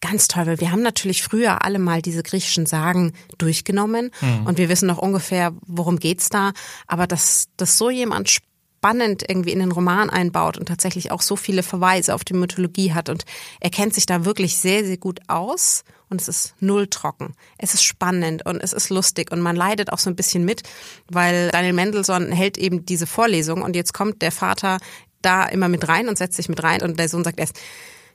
ganz 0.00 0.28
toll, 0.28 0.46
weil 0.46 0.60
wir 0.60 0.70
haben 0.70 0.82
natürlich 0.82 1.22
früher 1.22 1.64
alle 1.64 1.78
mal 1.78 2.02
diese 2.02 2.22
griechischen 2.22 2.66
Sagen 2.66 3.12
durchgenommen 3.38 4.10
mhm. 4.20 4.46
und 4.46 4.58
wir 4.58 4.68
wissen 4.68 4.86
noch 4.86 4.98
ungefähr, 4.98 5.54
worum 5.66 5.98
geht's 5.98 6.28
da, 6.28 6.52
aber 6.86 7.06
dass, 7.06 7.48
dass 7.56 7.78
so 7.78 7.88
jemand 7.88 8.28
spannend 8.28 9.24
irgendwie 9.26 9.52
in 9.52 9.60
den 9.60 9.72
Roman 9.72 10.10
einbaut 10.10 10.58
und 10.58 10.66
tatsächlich 10.68 11.10
auch 11.10 11.22
so 11.22 11.36
viele 11.36 11.62
Verweise 11.62 12.14
auf 12.14 12.22
die 12.22 12.34
Mythologie 12.34 12.92
hat 12.92 13.08
und 13.08 13.24
er 13.60 13.70
kennt 13.70 13.94
sich 13.94 14.04
da 14.04 14.26
wirklich 14.26 14.58
sehr, 14.58 14.84
sehr 14.84 14.98
gut 14.98 15.20
aus 15.26 15.84
und 16.10 16.20
es 16.20 16.28
ist 16.28 16.54
null 16.60 16.86
trocken. 16.88 17.32
Es 17.56 17.72
ist 17.72 17.82
spannend 17.82 18.44
und 18.44 18.62
es 18.62 18.74
ist 18.74 18.90
lustig 18.90 19.32
und 19.32 19.40
man 19.40 19.56
leidet 19.56 19.90
auch 19.90 19.98
so 19.98 20.10
ein 20.10 20.16
bisschen 20.16 20.44
mit, 20.44 20.64
weil 21.08 21.50
Daniel 21.50 21.72
Mendelssohn 21.72 22.30
hält 22.30 22.58
eben 22.58 22.84
diese 22.84 23.06
Vorlesung 23.06 23.62
und 23.62 23.74
jetzt 23.74 23.94
kommt 23.94 24.20
der 24.20 24.32
Vater 24.32 24.78
da 25.24 25.44
immer 25.44 25.68
mit 25.68 25.88
rein 25.88 26.08
und 26.08 26.18
setzt 26.18 26.36
sich 26.36 26.48
mit 26.48 26.62
rein 26.62 26.82
und 26.82 26.98
der 26.98 27.08
Sohn 27.08 27.24
sagt 27.24 27.38
erst, 27.38 27.58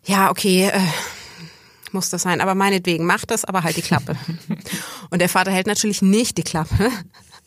ja, 0.05 0.29
okay, 0.29 0.69
äh, 0.73 0.79
muss 1.91 2.09
das 2.09 2.21
sein, 2.21 2.41
aber 2.41 2.55
meinetwegen, 2.55 3.05
mach 3.05 3.25
das, 3.25 3.45
aber 3.45 3.63
halt 3.63 3.77
die 3.77 3.81
Klappe. 3.81 4.15
und 5.09 5.19
der 5.19 5.29
Vater 5.29 5.51
hält 5.51 5.67
natürlich 5.67 6.01
nicht 6.01 6.37
die 6.37 6.43
Klappe 6.43 6.91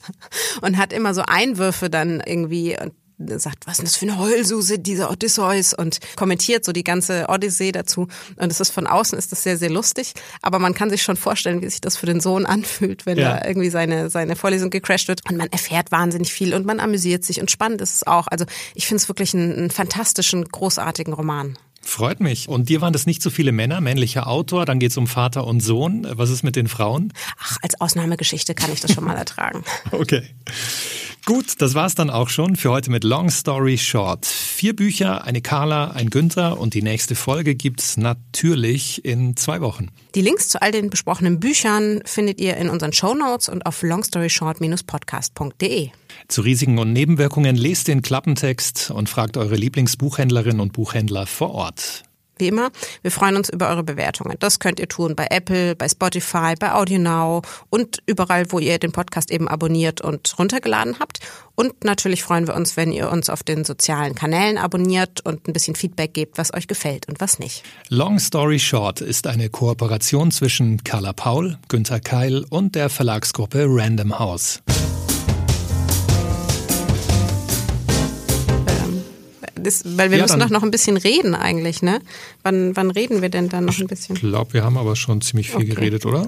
und 0.60 0.76
hat 0.76 0.92
immer 0.92 1.14
so 1.14 1.22
Einwürfe 1.22 1.90
dann 1.90 2.20
irgendwie 2.20 2.78
und 2.78 2.92
sagt, 3.38 3.66
was 3.66 3.78
ist 3.78 3.84
das 3.84 3.96
für 3.96 4.06
eine 4.06 4.18
Heulsuse, 4.18 4.78
dieser 4.78 5.10
Odysseus 5.10 5.74
und 5.74 5.98
kommentiert 6.16 6.64
so 6.64 6.72
die 6.72 6.84
ganze 6.84 7.26
Odyssee 7.28 7.72
dazu. 7.72 8.08
Und 8.36 8.50
es 8.50 8.60
ist 8.60 8.70
von 8.70 8.86
außen 8.86 9.18
ist 9.18 9.32
das 9.32 9.42
sehr, 9.42 9.56
sehr 9.56 9.70
lustig, 9.70 10.14
aber 10.42 10.58
man 10.58 10.74
kann 10.74 10.90
sich 10.90 11.02
schon 11.02 11.16
vorstellen, 11.16 11.62
wie 11.62 11.68
sich 11.68 11.80
das 11.80 11.96
für 11.96 12.06
den 12.06 12.20
Sohn 12.20 12.46
anfühlt, 12.52 13.06
wenn 13.06 13.18
ja. 13.18 13.38
da 13.38 13.46
irgendwie 13.46 13.70
seine, 13.70 14.10
seine 14.10 14.36
Vorlesung 14.36 14.70
gecrashed 14.70 15.08
wird 15.08 15.28
und 15.28 15.36
man 15.36 15.48
erfährt 15.48 15.92
wahnsinnig 15.92 16.32
viel 16.32 16.54
und 16.54 16.66
man 16.66 16.80
amüsiert 16.80 17.24
sich 17.24 17.40
und 17.40 17.50
spannend 17.50 17.80
ist 17.80 17.94
es 17.94 18.06
auch. 18.06 18.26
Also 18.28 18.44
ich 18.74 18.86
finde 18.86 19.02
es 19.02 19.08
wirklich 19.08 19.34
einen, 19.34 19.52
einen 19.52 19.70
fantastischen, 19.70 20.44
großartigen 20.44 21.12
Roman. 21.12 21.56
Freut 21.82 22.20
mich. 22.20 22.48
Und 22.48 22.68
dir 22.68 22.80
waren 22.80 22.92
das 22.92 23.06
nicht 23.06 23.22
so 23.22 23.30
viele 23.30 23.52
Männer, 23.52 23.80
männlicher 23.80 24.28
Autor, 24.28 24.64
dann 24.64 24.78
geht 24.78 24.92
es 24.92 24.96
um 24.96 25.06
Vater 25.06 25.46
und 25.46 25.60
Sohn. 25.60 26.06
Was 26.10 26.30
ist 26.30 26.42
mit 26.42 26.56
den 26.56 26.68
Frauen? 26.68 27.12
Ach, 27.38 27.58
als 27.62 27.80
Ausnahmegeschichte 27.80 28.54
kann 28.54 28.72
ich 28.72 28.80
das 28.80 28.92
schon 28.92 29.04
mal 29.04 29.16
ertragen. 29.16 29.64
okay. 29.90 30.22
Gut, 31.24 31.60
das 31.60 31.74
war's 31.74 31.94
dann 31.94 32.10
auch 32.10 32.28
schon 32.28 32.56
für 32.56 32.70
heute 32.70 32.90
mit 32.90 33.04
Long 33.04 33.30
Story 33.30 33.78
Short. 33.78 34.26
Vier 34.26 34.74
Bücher, 34.74 35.24
eine 35.24 35.40
Carla, 35.40 35.92
ein 35.92 36.10
Günther 36.10 36.58
und 36.58 36.74
die 36.74 36.82
nächste 36.82 37.14
Folge 37.14 37.54
gibt's 37.54 37.96
natürlich 37.96 39.04
in 39.04 39.36
zwei 39.36 39.60
Wochen. 39.60 39.90
Die 40.16 40.20
Links 40.20 40.48
zu 40.48 40.60
all 40.60 40.72
den 40.72 40.90
besprochenen 40.90 41.38
Büchern 41.38 42.00
findet 42.04 42.40
ihr 42.40 42.56
in 42.56 42.68
unseren 42.68 42.92
Show 42.92 43.14
Notes 43.14 43.48
und 43.48 43.66
auf 43.66 43.82
longstoryshort-podcast.de. 43.82 45.90
Zu 46.28 46.42
Risiken 46.42 46.78
und 46.78 46.92
Nebenwirkungen 46.92 47.56
lest 47.56 47.88
den 47.88 48.02
Klappentext 48.02 48.90
und 48.90 49.08
fragt 49.08 49.36
eure 49.36 49.56
Lieblingsbuchhändlerin 49.56 50.60
und 50.60 50.72
Buchhändler 50.72 51.26
vor 51.26 51.52
Ort 51.52 52.04
wie 52.42 52.48
immer. 52.48 52.70
Wir 53.02 53.10
freuen 53.10 53.36
uns 53.36 53.48
über 53.48 53.68
eure 53.68 53.84
Bewertungen. 53.84 54.36
Das 54.40 54.58
könnt 54.58 54.80
ihr 54.80 54.88
tun 54.88 55.14
bei 55.14 55.28
Apple, 55.30 55.76
bei 55.76 55.88
Spotify, 55.88 56.54
bei 56.58 56.72
AudioNow 56.72 57.42
und 57.70 58.02
überall, 58.06 58.50
wo 58.50 58.58
ihr 58.58 58.78
den 58.78 58.92
Podcast 58.92 59.30
eben 59.30 59.48
abonniert 59.48 60.00
und 60.00 60.38
runtergeladen 60.38 60.98
habt. 60.98 61.20
Und 61.54 61.84
natürlich 61.84 62.22
freuen 62.22 62.48
wir 62.48 62.54
uns, 62.54 62.76
wenn 62.76 62.90
ihr 62.92 63.10
uns 63.10 63.30
auf 63.30 63.42
den 63.42 63.64
sozialen 63.64 64.14
Kanälen 64.14 64.58
abonniert 64.58 65.20
und 65.24 65.46
ein 65.46 65.52
bisschen 65.52 65.76
Feedback 65.76 66.14
gebt, 66.14 66.36
was 66.36 66.52
euch 66.52 66.66
gefällt 66.66 67.08
und 67.08 67.20
was 67.20 67.38
nicht. 67.38 67.62
Long 67.88 68.18
Story 68.18 68.58
Short 68.58 69.00
ist 69.00 69.26
eine 69.26 69.48
Kooperation 69.48 70.32
zwischen 70.32 70.82
Carla 70.82 71.12
Paul, 71.12 71.58
Günther 71.68 72.00
Keil 72.00 72.44
und 72.50 72.74
der 72.74 72.88
Verlagsgruppe 72.88 73.66
Random 73.68 74.18
House. 74.18 74.62
Das, 79.62 79.82
weil 79.96 80.10
wir 80.10 80.18
ja, 80.18 80.24
müssen 80.24 80.40
doch 80.40 80.50
noch 80.50 80.62
ein 80.62 80.70
bisschen 80.70 80.96
reden 80.96 81.34
eigentlich, 81.34 81.82
ne? 81.82 82.00
Wann, 82.42 82.76
wann 82.76 82.90
reden 82.90 83.22
wir 83.22 83.28
denn 83.28 83.48
dann 83.48 83.64
noch 83.64 83.78
ein 83.78 83.86
bisschen? 83.86 84.16
Ich 84.16 84.22
glaube, 84.22 84.52
wir 84.52 84.64
haben 84.64 84.76
aber 84.76 84.96
schon 84.96 85.20
ziemlich 85.20 85.50
viel 85.50 85.56
okay. 85.56 85.74
geredet, 85.74 86.06
oder? 86.06 86.26